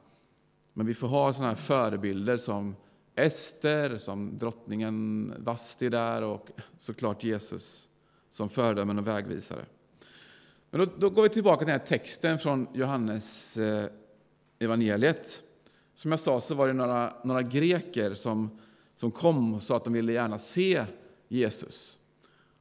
Men 0.73 0.87
vi 0.87 0.95
får 0.95 1.09
ha 1.09 1.33
såna 1.33 1.49
här 1.49 1.55
förebilder 1.55 2.37
som 2.37 2.77
Ester, 3.15 3.97
som 3.97 4.39
drottningen 4.39 5.33
Vasti 5.39 5.89
där 5.89 6.23
och 6.23 6.51
såklart 6.79 7.25
Jesus 7.25 7.89
som 8.31 8.49
föredömen 8.49 8.99
och 8.99 9.07
vägvisare. 9.07 9.65
Men 10.71 10.81
då, 10.81 10.87
då, 10.99 11.11
går 11.11 11.23
vi 11.23 11.29
tillbaka 11.29 11.59
till 11.59 11.67
den 11.67 11.81
här 11.81 11.87
texten 11.87 12.39
från 12.39 12.67
Johannes 12.75 13.57
eh, 13.59 13.87
evangeliet. 14.59 15.43
Som 15.95 16.11
jag 16.11 16.21
sa 16.21 16.41
så 16.41 16.55
var 16.55 16.67
det 16.67 16.73
några, 16.73 17.13
några 17.25 17.43
greker 17.43 18.15
som, 18.15 18.59
som 18.95 19.11
kom 19.11 19.55
och 19.55 19.63
sa 19.63 19.77
att 19.77 19.85
de 19.85 19.93
ville 19.93 20.13
gärna 20.13 20.39
se 20.39 20.85
Jesus. 21.35 21.99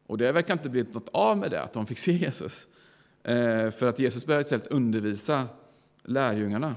Och 0.07 0.17
det 0.17 0.31
verkar 0.31 0.53
inte 0.53 0.69
blivit 0.69 0.93
något 0.93 1.09
av 1.09 1.37
med 1.37 1.51
det, 1.51 1.61
att 1.61 1.73
de 1.73 1.85
fick 1.85 1.99
se 1.99 2.11
Jesus. 2.11 2.67
Eh, 3.23 3.69
för 3.71 3.87
att 3.87 3.99
Jesus 3.99 4.25
började 4.25 4.43
istället 4.43 4.67
undervisa 4.67 5.47
lärjungarna. 6.03 6.75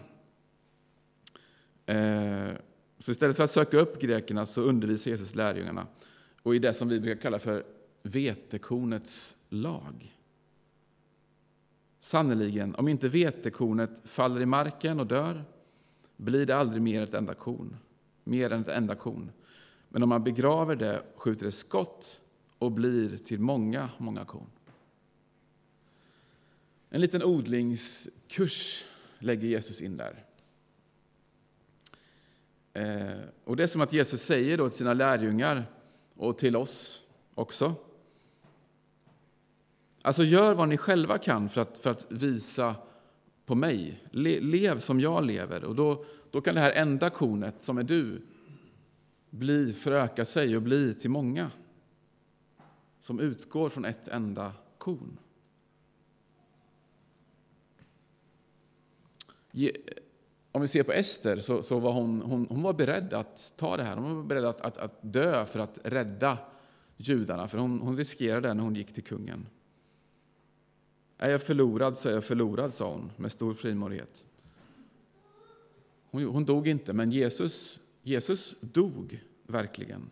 Eh, 1.87 2.49
så 2.99 3.13
istället 3.13 3.37
för 3.37 3.45
att 3.45 3.51
söka 3.51 3.79
upp 3.79 4.01
grekerna 4.01 4.47
så 4.47 4.63
undervisar 4.63 5.11
Jesus 5.11 5.35
lärjungarna 5.35 5.87
och 6.43 6.55
i 6.55 6.59
det 6.59 6.75
som 6.75 6.89
vi 6.89 7.01
brukar 7.01 7.23
kalla 7.23 7.39
för 7.39 7.65
vetekornets 8.03 9.37
lag. 9.49 10.17
Sannerligen, 11.99 12.75
om 12.75 12.89
inte 12.89 13.09
vetekornet 13.09 14.01
faller 14.05 14.41
i 14.41 14.47
marken 14.47 15.01
och 15.01 15.07
dör 15.07 15.45
blir 16.17 16.47
det 16.47 16.57
aldrig 16.57 16.83
mer 16.83 17.03
ett 17.03 17.15
enda 17.15 17.35
korn, 17.35 17.77
mer 18.25 18.53
än 18.53 18.61
ett 18.61 18.69
enda 18.69 18.95
korn. 18.95 19.33
Men 19.97 20.03
om 20.03 20.09
man 20.09 20.25
begraver 20.25 20.77
det 20.77 21.03
skjuter 21.17 21.47
det 21.47 21.53
skott 21.53 22.21
och 22.59 22.73
blir 22.73 23.17
till 23.17 23.41
många, 23.41 23.91
många 23.99 24.25
korn. 24.25 24.51
En 26.91 27.01
liten 27.01 27.23
odlingskurs 27.23 28.85
lägger 29.19 29.49
Jesus 29.49 29.81
in 29.81 29.97
där. 29.97 30.25
Eh, 32.73 33.21
och 33.45 33.57
Det 33.57 33.63
är 33.63 33.67
som 33.67 33.81
att 33.81 33.93
Jesus 33.93 34.23
säger 34.23 34.59
då 34.59 34.69
till 34.69 34.79
sina 34.79 34.95
lärjungar 34.95 35.71
och 36.15 36.39
till 36.39 36.57
oss 36.57 37.03
också. 37.35 37.75
Alltså 40.03 40.25
gör 40.25 40.55
vad 40.55 40.69
ni 40.69 40.77
själva 40.77 41.19
kan 41.19 41.49
för 41.49 41.61
att, 41.61 41.79
för 41.79 41.91
att 41.91 42.13
visa 42.13 42.75
på 43.47 43.55
mig. 43.55 44.03
Le, 44.11 44.41
lev 44.41 44.79
som 44.79 45.01
jag 45.01 45.25
lever. 45.25 45.65
Och 45.65 45.75
då, 45.75 46.05
då 46.31 46.41
kan 46.41 46.55
det 46.55 46.61
här 46.61 46.73
enda 46.73 47.11
kornet, 47.11 47.55
som 47.61 47.79
är 47.79 47.83
du, 47.83 48.23
bli, 49.39 49.73
föröka 49.73 50.25
sig 50.25 50.57
och 50.57 50.63
bli 50.63 50.95
till 50.95 51.11
många. 51.11 51.51
Som 53.01 53.21
utgår 53.21 53.69
från 53.69 53.85
ett 53.85 54.09
enda 54.09 54.53
korn. 54.79 55.19
om 60.53 60.63
vi 60.63 60.69
ser 60.69 60.83
på 60.83 60.93
Ester 60.93 61.41
så, 61.41 61.63
så 61.63 61.79
var 61.79 61.93
hon, 61.93 62.23
hon, 62.23 62.47
hon, 62.51 62.63
var 62.63 62.73
beredd 62.73 63.13
att 63.13 63.53
ta 63.57 63.77
det 63.77 63.83
här. 63.83 63.97
Hon 63.97 64.17
var 64.17 64.23
beredd 64.23 64.45
att, 64.45 64.61
att, 64.61 64.79
att 64.79 64.99
dö 65.01 65.47
för 65.47 65.59
att 65.59 65.79
rädda 65.83 66.39
judarna, 66.97 67.49
för 67.49 67.59
hon, 67.59 67.81
hon 67.81 67.97
riskerade 67.97 68.49
det 68.49 68.55
när 68.55 68.63
hon 68.63 68.75
gick 68.75 68.95
till 68.95 69.05
kungen. 69.05 69.47
Är 71.19 71.31
jag 71.31 71.43
förlorad 71.43 71.97
så 71.97 72.09
är 72.09 72.13
jag 72.13 72.25
förlorad, 72.25 72.75
sa 72.75 72.93
hon 72.93 73.13
med 73.17 73.33
stor 73.33 73.55
frimodighet. 73.55 74.27
Hon, 76.11 76.25
hon 76.25 76.45
dog 76.45 76.69
inte, 76.69 76.93
men 76.93 77.11
Jesus, 77.11 77.81
Jesus 78.03 78.57
dog 78.61 79.25
verkligen. 79.47 80.11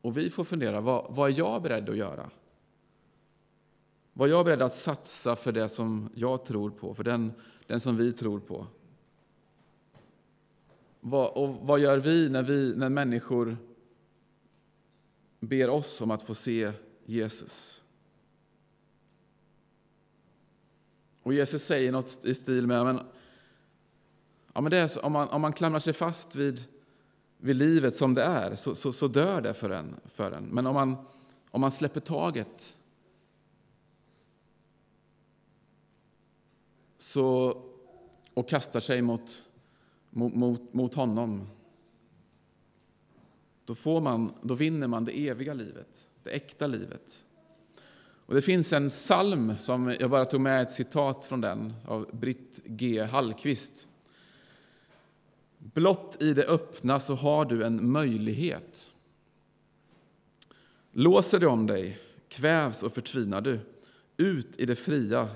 Och 0.00 0.16
vi 0.16 0.30
får 0.30 0.44
fundera, 0.44 0.80
vad, 0.80 1.06
vad 1.14 1.30
är 1.30 1.38
jag 1.38 1.62
beredd 1.62 1.88
att 1.88 1.96
göra? 1.96 2.30
Vad 4.12 4.28
är 4.28 4.32
jag 4.32 4.44
beredd 4.44 4.62
att 4.62 4.74
satsa 4.74 5.36
för 5.36 5.52
det 5.52 5.68
som 5.68 6.10
jag 6.14 6.44
tror 6.44 6.70
på, 6.70 6.94
för 6.94 7.04
den, 7.04 7.32
den 7.66 7.80
som 7.80 7.96
vi 7.96 8.12
tror 8.12 8.40
på? 8.40 8.66
Vad, 11.00 11.32
och 11.32 11.54
vad 11.54 11.80
gör 11.80 11.98
vi 11.98 12.28
när, 12.28 12.42
vi 12.42 12.74
när 12.76 12.88
människor 12.88 13.56
ber 15.40 15.70
oss 15.70 16.00
om 16.00 16.10
att 16.10 16.22
få 16.22 16.34
se 16.34 16.72
Jesus? 17.06 17.84
Och 21.22 21.34
Jesus 21.34 21.64
säger 21.64 21.92
något 21.92 22.24
i 22.24 22.34
stil 22.34 22.66
med 22.66 22.84
men, 22.84 23.00
ja, 24.52 24.60
men 24.60 24.70
det 24.70 24.76
är 24.76 24.88
så, 24.88 25.00
om, 25.00 25.12
man, 25.12 25.28
om 25.28 25.40
man 25.40 25.52
klamrar 25.52 25.80
sig 25.80 25.92
fast 25.92 26.36
vid, 26.36 26.64
vid 27.38 27.56
livet 27.56 27.94
som 27.94 28.14
det 28.14 28.22
är 28.22 28.54
så, 28.54 28.74
så, 28.74 28.92
så 28.92 29.08
dör 29.08 29.40
det 29.40 29.54
för 29.54 29.70
en, 29.70 29.96
för 30.04 30.32
en. 30.32 30.44
Men 30.44 30.66
om 30.66 30.74
man, 30.74 30.96
om 31.50 31.60
man 31.60 31.70
släpper 31.70 32.00
taget 32.00 32.76
så, 36.98 37.56
och 38.34 38.48
kastar 38.48 38.80
sig 38.80 39.02
mot 39.02 39.44
mot, 40.10 40.34
mot, 40.34 40.74
mot 40.74 40.94
honom, 40.94 41.48
då, 43.64 43.74
får 43.74 44.00
man, 44.00 44.32
då 44.42 44.54
vinner 44.54 44.88
man 44.88 45.04
det 45.04 45.28
eviga 45.28 45.54
livet, 45.54 46.08
det 46.22 46.30
äkta 46.30 46.66
livet. 46.66 47.24
Och 48.26 48.34
det 48.34 48.42
finns 48.42 48.72
en 48.72 48.88
psalm, 48.88 49.58
som 49.58 49.96
jag 50.00 50.10
bara 50.10 50.24
tog 50.24 50.40
med 50.40 50.62
ett 50.62 50.72
citat 50.72 51.24
från 51.24 51.40
den, 51.40 51.72
av 51.86 52.06
Britt 52.12 52.60
G. 52.64 53.02
Hallqvist. 53.02 53.87
Blott 55.58 56.16
i 56.20 56.34
det 56.34 56.44
öppna 56.44 57.00
så 57.00 57.14
har 57.14 57.44
du 57.44 57.64
en 57.64 57.90
möjlighet. 57.90 58.90
Låser 60.92 61.40
det 61.40 61.46
om 61.46 61.66
dig, 61.66 61.98
kvävs 62.28 62.82
och 62.82 62.92
förtvinar 62.92 63.40
du. 63.40 63.60
Ut 64.16 64.60
i 64.60 64.66
det 64.66 64.76
fria 64.76 65.28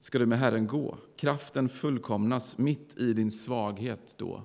ska 0.00 0.18
du 0.18 0.26
med 0.26 0.38
Herren 0.38 0.66
gå. 0.66 0.98
Kraften 1.16 1.68
fullkomnas 1.68 2.58
mitt 2.58 2.98
i 2.98 3.12
din 3.12 3.30
svaghet 3.30 4.14
då. 4.16 4.42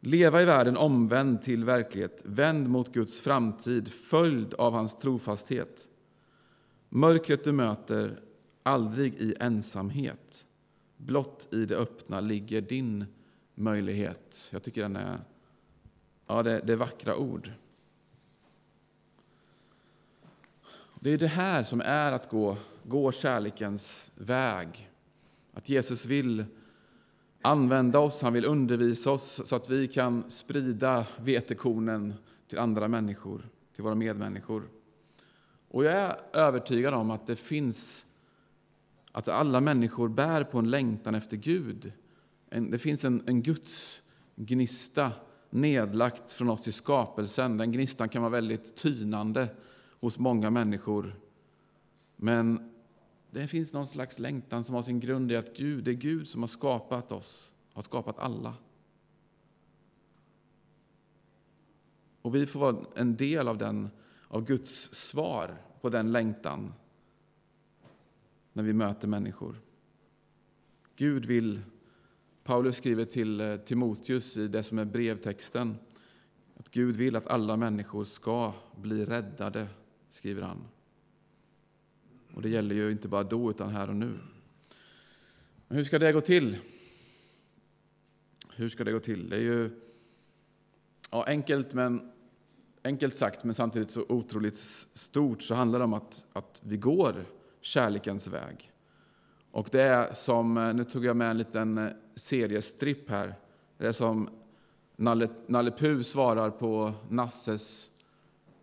Leva 0.00 0.42
i 0.42 0.44
världen 0.44 0.76
omvänd 0.76 1.42
till 1.42 1.64
verklighet, 1.64 2.22
vänd 2.24 2.68
mot 2.68 2.92
Guds 2.92 3.20
framtid, 3.20 3.88
följd 3.88 4.54
av 4.54 4.72
hans 4.72 4.96
trofasthet. 4.96 5.88
Mörkret 6.88 7.44
du 7.44 7.52
möter, 7.52 8.20
aldrig 8.62 9.14
i 9.14 9.34
ensamhet. 9.40 10.45
Blott 10.96 11.48
i 11.52 11.66
det 11.66 11.76
öppna 11.76 12.20
ligger 12.20 12.60
din 12.60 13.04
möjlighet. 13.54 14.48
Jag 14.52 14.62
tycker 14.62 14.82
den 14.82 14.96
är, 14.96 15.18
ja, 16.26 16.42
det, 16.42 16.60
det 16.64 16.72
är 16.72 16.76
vackra 16.76 17.16
ord. 17.16 17.52
Det 21.00 21.10
är 21.10 21.18
det 21.18 21.26
här 21.26 21.62
som 21.62 21.80
är 21.80 22.12
att 22.12 22.30
gå, 22.30 22.56
gå 22.82 23.12
kärlekens 23.12 24.12
väg. 24.14 24.90
Att 25.52 25.68
Jesus 25.68 26.06
vill 26.06 26.44
använda 27.42 27.98
oss, 27.98 28.22
han 28.22 28.32
vill 28.32 28.44
undervisa 28.44 29.10
oss 29.10 29.42
så 29.44 29.56
att 29.56 29.70
vi 29.70 29.88
kan 29.88 30.30
sprida 30.30 31.06
vetekornen 31.18 32.14
till 32.48 32.58
andra 32.58 32.88
människor, 32.88 33.48
till 33.74 33.84
våra 33.84 33.94
medmänniskor. 33.94 34.68
Och 35.68 35.84
jag 35.84 35.94
är 35.94 36.16
övertygad 36.32 36.94
om 36.94 37.10
att 37.10 37.26
det 37.26 37.36
finns, 37.36 38.06
alltså 39.16 39.32
alla 39.32 39.60
människor 39.60 40.08
bär 40.08 40.44
på 40.44 40.58
en 40.58 40.70
längtan 40.70 41.14
efter 41.14 41.36
Gud. 41.36 41.92
det 42.70 42.78
finns 42.78 43.04
en, 43.04 43.22
en 43.26 43.42
Guds 43.42 44.02
gnista 44.36 45.12
nedlagt 45.50 46.32
från 46.32 46.50
oss 46.50 46.68
i 46.68 46.72
skapelsen. 46.72 47.56
Den 47.56 47.72
gnistan 47.72 48.08
kan 48.08 48.22
vara 48.22 48.32
väldigt 48.32 48.76
tynande 48.76 49.48
hos 50.00 50.18
många 50.18 50.50
människor. 50.50 51.20
Men 52.16 52.72
det 53.30 53.48
finns 53.48 53.72
någon 53.72 53.86
slags 53.86 54.18
längtan 54.18 54.64
som 54.64 54.74
har 54.74 54.82
sin 54.82 55.00
grund 55.00 55.32
i 55.32 55.36
att 55.36 55.56
Gud, 55.56 55.84
det 55.84 55.90
är 55.90 55.94
Gud 55.94 56.28
som 56.28 56.42
har 56.42 56.48
skapat 56.48 57.12
oss, 57.12 57.52
har 57.72 57.82
skapat 57.82 58.18
alla. 58.18 58.54
Och 62.22 62.34
vi 62.34 62.46
får 62.46 62.60
vara 62.60 62.76
en 62.94 63.16
del 63.16 63.48
av, 63.48 63.58
den, 63.58 63.90
av 64.28 64.44
Guds 64.44 64.94
svar 64.94 65.62
på 65.80 65.88
den 65.88 66.12
längtan 66.12 66.72
när 68.56 68.62
vi 68.62 68.72
möter 68.72 69.08
människor. 69.08 69.60
Gud 70.96 71.26
vill, 71.26 71.60
Paulus 72.44 72.76
skriver 72.76 73.04
till 73.04 73.40
eh, 73.40 73.56
Timoteus 73.56 74.36
i 74.36 74.48
det 74.48 74.62
som 74.62 74.78
är 74.78 74.84
brevtexten, 74.84 75.76
att 76.56 76.70
Gud 76.70 76.96
vill 76.96 77.16
att 77.16 77.26
alla 77.26 77.56
människor 77.56 78.04
ska 78.04 78.54
bli 78.76 79.04
räddade, 79.04 79.66
skriver 80.10 80.42
han. 80.42 80.64
Och 82.34 82.42
det 82.42 82.48
gäller 82.48 82.74
ju 82.74 82.90
inte 82.90 83.08
bara 83.08 83.22
då, 83.22 83.50
utan 83.50 83.68
här 83.68 83.88
och 83.88 83.96
nu. 83.96 84.18
Men 85.68 85.78
hur 85.78 85.84
ska 85.84 85.98
det 85.98 86.12
gå 86.12 86.20
till? 86.20 86.56
Hur 88.54 88.68
ska 88.68 88.84
det 88.84 88.92
gå 88.92 89.00
till? 89.00 89.28
Det 89.28 89.36
är 89.36 89.40
ju 89.40 89.70
ja, 91.10 91.24
enkelt, 91.26 91.74
men, 91.74 92.12
enkelt 92.84 93.16
sagt, 93.16 93.44
men 93.44 93.54
samtidigt 93.54 93.90
så 93.90 94.04
otroligt 94.08 94.56
stort, 94.56 95.42
så 95.42 95.54
handlar 95.54 95.78
det 95.78 95.84
om 95.84 95.94
att, 95.94 96.26
att 96.32 96.62
vi 96.64 96.76
går 96.76 97.26
kärlekens 97.66 98.28
väg. 98.28 98.72
Och 99.50 99.68
det 99.72 99.82
är 99.82 100.12
som, 100.12 100.56
eh, 100.56 100.74
nu 100.74 100.84
tog 100.84 101.04
jag 101.04 101.16
med 101.16 101.30
en 101.30 101.38
liten 101.38 101.78
eh, 101.78 101.92
seriestripp 102.16 103.10
här. 103.10 103.34
Det 103.78 103.86
är 103.86 103.92
som 103.92 104.30
Nalle, 104.96 105.28
Nalle 105.46 105.70
Puh 105.70 106.02
svarar 106.02 106.50
på 106.50 106.92
Nasses 107.08 107.90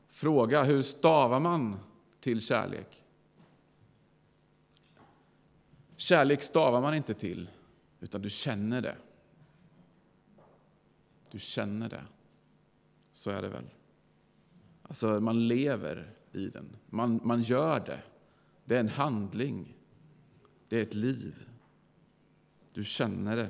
fråga, 0.08 0.64
hur 0.64 0.82
stavar 0.82 1.40
man 1.40 1.80
till 2.20 2.42
kärlek? 2.42 3.04
Kärlek 5.96 6.42
stavar 6.42 6.82
man 6.82 6.96
inte 6.96 7.14
till, 7.14 7.50
utan 8.00 8.22
du 8.22 8.30
känner 8.30 8.82
det. 8.82 8.96
Du 11.32 11.40
känner 11.40 11.90
det. 11.90 12.04
Så 13.12 13.30
är 13.30 13.42
det 13.42 13.50
väl. 13.50 13.70
Alltså, 14.82 15.20
man 15.20 15.48
lever 15.48 16.14
i 16.32 16.48
den. 16.48 16.76
Man, 16.86 17.20
man 17.24 17.42
gör 17.42 17.80
det. 17.80 18.00
Det 18.66 18.76
är 18.76 18.80
en 18.80 18.90
handling. 18.90 19.76
Det 20.68 20.78
är 20.78 20.84
ett 20.84 20.94
liv. 20.94 21.50
Du 22.74 22.84
känner 22.84 23.36
det. 23.36 23.50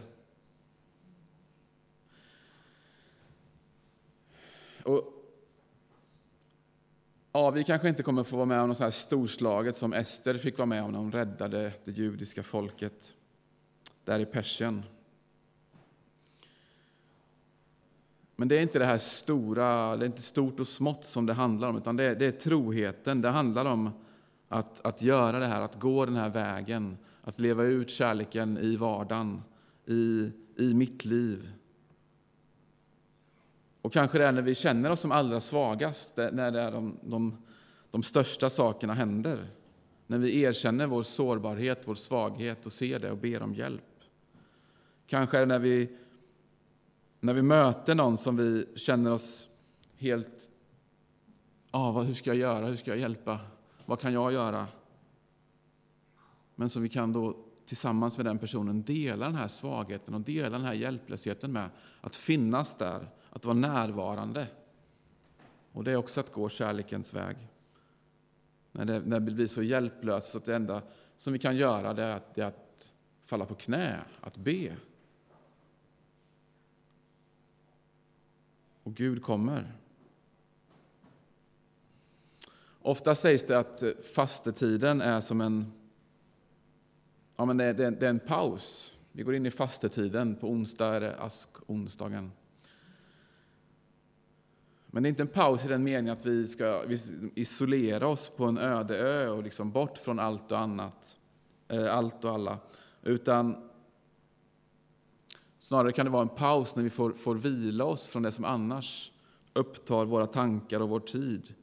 Och 4.84 5.13
Ja, 7.36 7.49
vi 7.49 7.63
kanske 7.63 7.89
inte 7.89 8.04
kommer 8.04 8.23
få 8.23 8.36
vara 8.36 8.45
med 8.45 8.62
om 8.62 8.69
något 8.69 8.78
så 8.78 8.84
här 8.84 8.91
storslaget 8.91 9.78
som 9.78 9.93
Ester 9.93 10.38
fick 10.38 10.58
vara 10.58 10.65
med 10.65 10.84
om 10.84 10.91
när 10.91 10.99
hon 10.99 11.12
räddade 11.12 11.73
det 11.86 11.91
judiska 11.91 12.43
folket 12.43 13.15
där 14.04 14.19
i 14.19 14.26
Persien. 14.26 14.84
Men 18.36 18.47
det 18.47 18.58
är 18.58 18.62
inte 18.62 18.80
det 18.80 18.86
här 18.86 18.97
stora, 18.97 19.97
det 19.97 20.06
är 20.06 20.08
inte 20.08 20.21
stort 20.21 20.60
och 20.60 20.67
smått 20.67 21.06
som 21.06 21.26
det 21.26 21.34
handlar 21.34 21.69
om, 21.69 21.78
utan 21.78 21.95
det 21.95 22.04
är, 22.04 22.15
det 22.15 22.26
är 22.26 22.32
troheten. 22.32 23.21
Det 23.21 23.30
handlar 23.30 23.65
om 23.65 23.91
att, 24.47 24.86
att 24.86 25.01
göra 25.01 25.39
det 25.39 25.47
här, 25.47 25.62
att 25.62 25.79
gå 25.79 26.06
den 26.06 26.15
här 26.15 26.29
vägen, 26.29 26.97
att 27.21 27.39
leva 27.39 27.63
ut 27.63 27.89
kärleken 27.89 28.58
i 28.58 28.75
vardagen, 28.75 29.41
i, 29.86 30.32
i 30.58 30.73
mitt 30.73 31.06
liv. 31.06 31.51
Och 33.82 33.93
kanske 33.93 34.17
det 34.17 34.25
är 34.25 34.32
när 34.32 34.41
vi 34.41 34.56
känner 34.56 34.89
oss 34.89 34.99
som 34.99 35.12
allra 35.12 35.41
svagast, 35.41 36.17
när 36.17 36.51
det 36.51 36.62
är 36.62 36.71
de, 36.71 36.99
de, 37.03 37.38
de 37.91 38.03
största 38.03 38.49
sakerna 38.49 38.93
händer. 38.93 39.47
När 40.08 40.17
vi 40.17 40.41
erkänner 40.41 40.88
vår 40.88 41.03
sårbarhet, 41.03 41.82
vår 41.86 41.95
svaghet 41.95 42.65
och 42.65 42.71
ser 42.71 42.99
det 42.99 43.12
och 43.12 43.17
ber 43.17 43.41
om 43.41 43.53
hjälp. 43.53 43.82
Kanske 45.08 45.38
är 45.38 45.41
det 45.41 45.45
när 45.45 45.60
vi, 45.60 45.97
när 47.19 47.34
vi 47.34 47.41
möter 47.41 47.95
någon 47.95 48.17
som 48.17 48.38
vi 48.38 48.65
känner 48.75 49.12
oss 49.12 49.49
helt... 49.97 50.49
Ah, 51.71 51.91
vad, 51.91 52.06
hur 52.06 52.13
ska 52.13 52.29
jag 52.29 52.38
göra? 52.38 52.67
Hur 52.67 52.77
ska 52.77 52.91
jag 52.91 52.99
hjälpa? 52.99 53.39
Vad 53.85 53.99
kan 53.99 54.13
jag 54.13 54.33
göra? 54.33 54.67
Men 56.55 56.69
som 56.69 56.83
vi 56.83 56.89
kan 56.89 57.13
då 57.13 57.37
tillsammans 57.65 58.17
med 58.17 58.25
den 58.25 58.39
personen 58.39 58.83
dela 58.83 59.25
den 59.25 59.35
här 59.35 59.47
svagheten 59.47 60.13
och 60.13 60.21
dela 60.21 60.49
den 60.49 60.65
här 60.65 60.73
hjälplösheten 60.73 61.51
med. 61.51 61.69
Att 62.01 62.15
finnas 62.15 62.75
där 62.75 63.07
att 63.29 63.45
vara 63.45 63.57
närvarande. 63.57 64.47
Och 65.71 65.83
det 65.83 65.91
är 65.91 65.95
också 65.95 66.19
att 66.19 66.31
gå 66.31 66.49
kärlekens 66.49 67.13
väg. 67.13 67.37
När 68.71 68.85
det, 68.85 68.99
när 68.99 69.19
det 69.19 69.31
blir 69.31 69.47
så 69.47 69.63
hjälplöst 69.63 70.31
så 70.31 70.37
att 70.37 70.45
det 70.45 70.55
enda 70.55 70.81
som 71.17 71.33
vi 71.33 71.39
kan 71.39 71.55
göra 71.55 71.93
det 71.93 72.03
är, 72.03 72.15
att, 72.15 72.35
det 72.35 72.41
är 72.41 72.45
att 72.45 72.93
falla 73.23 73.45
på 73.45 73.55
knä, 73.55 73.99
att 74.21 74.37
be. 74.37 74.75
Och 78.83 78.93
Gud 78.93 79.23
kommer. 79.23 79.82
Ofta 82.85 83.15
sägs 83.15 83.43
det 83.43 83.59
att 83.59 83.83
eh, 83.83 83.91
fastetiden 84.15 85.01
är 85.01 85.21
som 85.21 85.41
en, 85.41 85.73
ja 87.35 87.45
men 87.45 87.57
det 87.57 87.63
är, 87.63 87.73
det 87.73 88.05
är 88.05 88.09
en 88.09 88.19
paus. 88.19 88.97
Vi 89.11 89.23
går 89.23 89.35
in 89.35 89.45
i 89.45 89.51
fastetiden. 89.51 90.35
På 90.35 90.47
onsdag 90.47 90.95
är 90.95 91.01
det 91.01 91.15
askonsdagen. 91.15 92.31
Men 94.87 95.03
det 95.03 95.07
är 95.07 95.09
inte 95.09 95.23
en 95.23 95.27
paus 95.27 95.65
i 95.65 95.67
den 95.67 95.83
meningen 95.83 96.13
att 96.13 96.25
vi 96.25 96.47
ska 96.47 96.83
isolera 97.35 98.07
oss 98.07 98.29
på 98.29 98.45
en 98.45 98.57
öde 98.57 98.97
ö 98.97 99.27
och 99.27 99.43
liksom 99.43 99.71
bort 99.71 99.97
från 99.97 100.19
allt 100.19 100.51
och 100.51 100.59
annat, 100.59 101.19
eh, 101.67 101.95
allt 101.95 102.25
och 102.25 102.31
alla. 102.31 102.57
Utan 103.01 103.69
snarare 105.59 105.91
kan 105.91 106.05
det 106.05 106.11
vara 106.11 106.21
en 106.21 106.29
paus 106.29 106.75
när 106.75 106.83
vi 106.83 106.89
får, 106.89 107.11
får 107.11 107.35
vila 107.35 107.85
oss 107.85 108.07
från 108.07 108.23
det 108.23 108.31
som 108.31 108.45
annars 108.45 109.11
upptar 109.53 110.05
våra 110.05 110.27
tankar 110.27 110.79
och 110.79 110.89
vår 110.89 110.99
tid. 110.99 111.53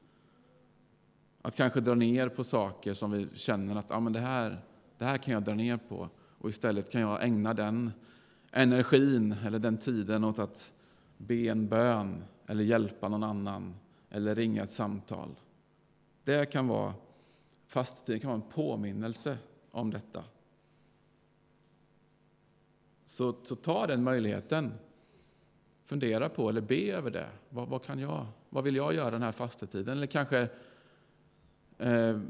Att 1.42 1.56
kanske 1.56 1.80
dra 1.80 1.94
ner 1.94 2.28
på 2.28 2.44
saker 2.44 2.94
som 2.94 3.10
vi 3.10 3.28
känner 3.34 3.76
att 3.76 3.90
ah, 3.90 4.00
men 4.00 4.12
det, 4.12 4.20
här, 4.20 4.62
det 4.98 5.04
här 5.04 5.18
kan 5.18 5.34
jag 5.34 5.42
dra 5.42 5.54
ner 5.54 5.76
på 5.76 6.08
och 6.38 6.48
istället 6.48 6.90
kan 6.90 7.00
jag 7.00 7.24
ägna 7.24 7.54
den 7.54 7.92
energin 8.50 9.36
eller 9.46 9.58
den 9.58 9.78
tiden 9.78 10.24
åt 10.24 10.38
att 10.38 10.72
be 11.16 11.34
en 11.34 11.68
bön 11.68 12.24
eller 12.46 12.64
hjälpa 12.64 13.08
någon 13.08 13.22
annan 13.22 13.74
eller 14.10 14.34
ringa 14.34 14.62
ett 14.62 14.70
samtal. 14.70 15.28
Det 16.24 16.52
kan 16.52 16.68
vara 16.68 16.94
fastetiden 17.66 18.20
kan 18.20 18.28
vara 18.28 18.40
en 18.42 18.50
påminnelse 18.50 19.38
om 19.70 19.90
detta. 19.90 20.24
Så, 23.06 23.34
så 23.42 23.56
ta 23.56 23.86
den 23.86 24.02
möjligheten. 24.02 24.72
Fundera 25.82 26.28
på 26.28 26.48
eller 26.48 26.60
be 26.60 26.92
över 26.92 27.10
det. 27.10 27.28
Vad, 27.48 27.68
vad, 27.68 27.84
kan 27.84 27.98
jag, 27.98 28.26
vad 28.48 28.64
vill 28.64 28.76
jag 28.76 28.94
göra 28.94 29.10
den 29.10 29.22
här 29.22 29.32
fastetiden? 29.32 29.96
Eller 29.96 30.06
kanske 30.06 30.48
Eh, 31.80 32.20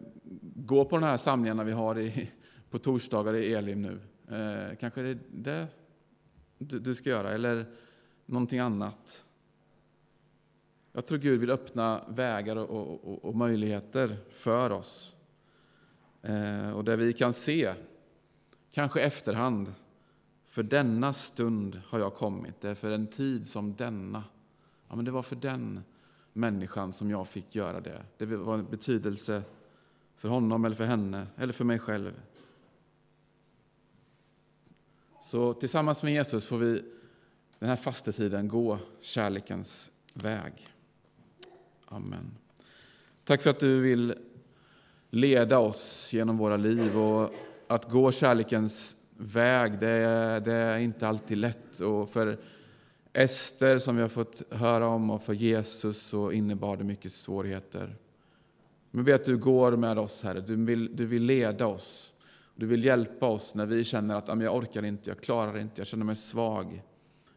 gå 0.42 0.84
på 0.84 0.96
de 0.96 1.02
här 1.02 1.16
samlingarna 1.16 1.64
vi 1.64 1.72
har 1.72 1.98
i, 1.98 2.30
på 2.70 2.78
torsdagar 2.78 3.34
i 3.34 3.52
Elim 3.52 3.82
nu. 3.82 4.00
Eh, 4.36 4.76
kanske 4.76 5.02
det 5.02 5.08
är 5.08 5.18
det 5.30 5.66
du, 6.58 6.78
du 6.78 6.94
ska 6.94 7.10
göra, 7.10 7.32
eller 7.32 7.66
någonting 8.26 8.58
annat. 8.58 9.24
Jag 10.92 11.06
tror 11.06 11.18
Gud 11.18 11.40
vill 11.40 11.50
öppna 11.50 12.04
vägar 12.08 12.56
och, 12.56 13.04
och, 13.04 13.24
och 13.24 13.36
möjligheter 13.36 14.16
för 14.30 14.70
oss. 14.70 15.16
Eh, 16.22 16.70
och 16.70 16.84
där 16.84 16.96
vi 16.96 17.12
kan 17.12 17.32
se, 17.32 17.74
kanske 18.70 19.00
efterhand, 19.00 19.74
för 20.46 20.62
denna 20.62 21.12
stund 21.12 21.80
har 21.86 21.98
jag 21.98 22.14
kommit. 22.14 22.60
Det 22.60 22.68
är 22.68 22.74
för 22.74 22.90
en 22.90 23.06
tid 23.06 23.48
som 23.48 23.74
denna. 23.74 24.24
Ja, 24.88 24.96
men 24.96 25.04
det 25.04 25.10
var 25.10 25.22
för 25.22 25.36
den 25.36 25.80
människan 26.32 26.92
som 26.92 27.10
jag 27.10 27.28
fick 27.28 27.54
göra 27.54 27.80
det. 27.80 28.02
Det 28.18 28.26
var 28.26 28.54
en 28.54 28.70
betydelse 28.70 29.42
för 30.16 30.28
honom 30.28 30.64
eller 30.64 30.76
för 30.76 30.84
henne 30.84 31.26
eller 31.36 31.52
för 31.52 31.64
mig 31.64 31.78
själv. 31.78 32.20
Så 35.22 35.52
tillsammans 35.52 36.02
med 36.02 36.12
Jesus 36.12 36.48
får 36.48 36.58
vi 36.58 36.82
den 37.58 37.68
här 37.68 37.76
fastetiden 37.76 38.48
gå 38.48 38.78
kärlekens 39.00 39.90
väg. 40.14 40.68
Amen. 41.84 42.30
Tack 43.24 43.42
för 43.42 43.50
att 43.50 43.60
du 43.60 43.80
vill 43.80 44.14
leda 45.10 45.58
oss 45.58 46.12
genom 46.12 46.38
våra 46.38 46.56
liv. 46.56 46.98
Och 46.98 47.30
att 47.66 47.90
gå 47.90 48.12
kärlekens 48.12 48.96
väg, 49.16 49.78
det 49.78 49.88
är, 49.88 50.40
det 50.40 50.52
är 50.52 50.78
inte 50.78 51.08
alltid 51.08 51.38
lätt. 51.38 51.80
Och 51.80 52.10
för 52.10 52.38
Ester, 53.12 53.78
som 53.78 53.96
vi 53.96 54.02
har 54.02 54.08
fått 54.08 54.42
höra 54.50 54.86
om, 54.86 55.10
och 55.10 55.22
för 55.22 55.32
Jesus 55.32 56.02
så 56.02 56.32
innebar 56.32 56.76
det 56.76 56.84
mycket 56.84 57.12
svårigheter. 57.12 57.96
Men 58.90 59.04
ber 59.04 59.14
att 59.14 59.24
du 59.24 59.36
går 59.36 59.76
med 59.76 59.98
oss, 59.98 60.22
Herre. 60.22 60.40
Du 60.40 60.56
vill, 60.56 60.96
du 60.96 61.06
vill 61.06 61.22
leda 61.22 61.66
oss. 61.66 62.12
Du 62.54 62.66
vill 62.66 62.84
hjälpa 62.84 63.26
oss 63.26 63.54
när 63.54 63.66
vi 63.66 63.84
känner 63.84 64.14
att 64.14 64.42
jag 64.42 64.56
orkar 64.56 64.84
inte, 64.84 65.10
jag 65.10 65.20
klarar 65.20 65.58
inte, 65.58 65.80
jag 65.80 65.86
känner 65.86 66.04
mig 66.04 66.16
svag. 66.16 66.82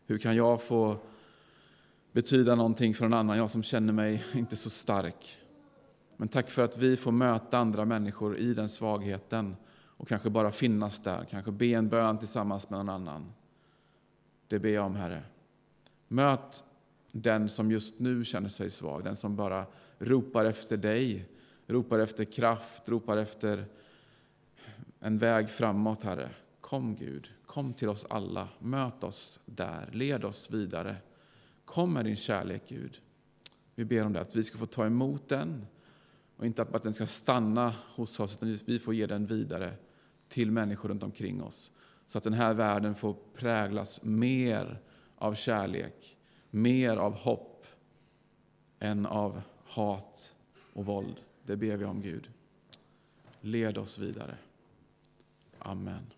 Hur 0.05 0.17
kan 0.17 0.35
jag 0.35 0.61
få 0.61 0.97
betyda 2.11 2.55
någonting 2.55 2.93
för 2.93 3.05
någon 3.05 3.19
annan, 3.19 3.37
jag 3.37 3.49
som 3.49 3.63
känner 3.63 3.93
mig 3.93 4.23
inte 4.33 4.55
så 4.55 4.69
stark? 4.69 5.39
Men 6.17 6.27
tack 6.27 6.49
för 6.49 6.63
att 6.63 6.77
vi 6.77 6.97
får 6.97 7.11
möta 7.11 7.57
andra 7.57 7.85
människor 7.85 8.37
i 8.37 8.53
den 8.53 8.69
svagheten 8.69 9.55
och 9.97 10.07
kanske 10.07 10.29
bara 10.29 10.51
finnas 10.51 10.99
där, 10.99 11.25
kanske 11.29 11.51
be 11.51 11.65
en 11.65 11.89
bön 11.89 12.17
tillsammans 12.17 12.69
med 12.69 12.79
någon 12.79 12.89
annan. 12.89 13.33
Det 14.47 14.59
ber 14.59 14.69
jag 14.69 14.85
om, 14.85 14.95
Herre. 14.95 15.23
Möt 16.13 16.63
den 17.11 17.49
som 17.49 17.71
just 17.71 17.99
nu 17.99 18.25
känner 18.25 18.49
sig 18.49 18.71
svag, 18.71 19.03
den 19.03 19.15
som 19.15 19.35
bara 19.35 19.65
ropar 19.97 20.45
efter 20.45 20.77
dig, 20.77 21.25
ropar 21.67 21.99
efter 21.99 22.23
kraft, 22.23 22.89
ropar 22.89 23.17
efter 23.17 23.65
en 24.99 25.17
väg 25.17 25.49
framåt, 25.49 26.03
Herre. 26.03 26.29
Kom, 26.61 26.95
Gud, 26.95 27.29
kom 27.45 27.73
till 27.73 27.89
oss 27.89 28.05
alla, 28.09 28.47
möt 28.59 29.03
oss 29.03 29.39
där, 29.45 29.89
led 29.91 30.25
oss 30.25 30.51
vidare. 30.51 30.95
Kom 31.65 31.93
med 31.93 32.05
din 32.05 32.15
kärlek, 32.15 32.63
Gud. 32.67 33.01
Vi 33.75 33.85
ber 33.85 34.05
om 34.05 34.13
det, 34.13 34.21
att 34.21 34.35
vi 34.35 34.43
ska 34.43 34.57
få 34.57 34.65
ta 34.65 34.85
emot 34.85 35.29
den 35.29 35.65
och 36.37 36.45
inte 36.45 36.61
att 36.61 36.83
den 36.83 36.93
ska 36.93 37.07
stanna 37.07 37.75
hos 37.95 38.19
oss, 38.19 38.35
utan 38.35 38.57
vi 38.65 38.79
får 38.79 38.93
ge 38.93 39.05
den 39.05 39.25
vidare 39.25 39.73
till 40.27 40.51
människor 40.51 40.89
runt 40.89 41.03
omkring 41.03 41.43
oss. 41.43 41.71
Så 42.07 42.17
att 42.17 42.23
den 42.23 42.33
här 42.33 42.53
världen 42.53 42.95
får 42.95 43.15
präglas 43.33 44.03
mer 44.03 44.81
av 45.15 45.35
kärlek, 45.35 46.17
mer 46.49 46.97
av 46.97 47.13
hopp 47.15 47.65
än 48.79 49.05
av 49.05 49.41
hat 49.63 50.35
och 50.73 50.85
våld. 50.85 51.15
Det 51.43 51.55
ber 51.55 51.77
vi 51.77 51.85
om, 51.85 52.01
Gud. 52.01 52.29
Led 53.41 53.77
oss 53.77 53.97
vidare. 53.97 54.37
Amen. 55.59 56.13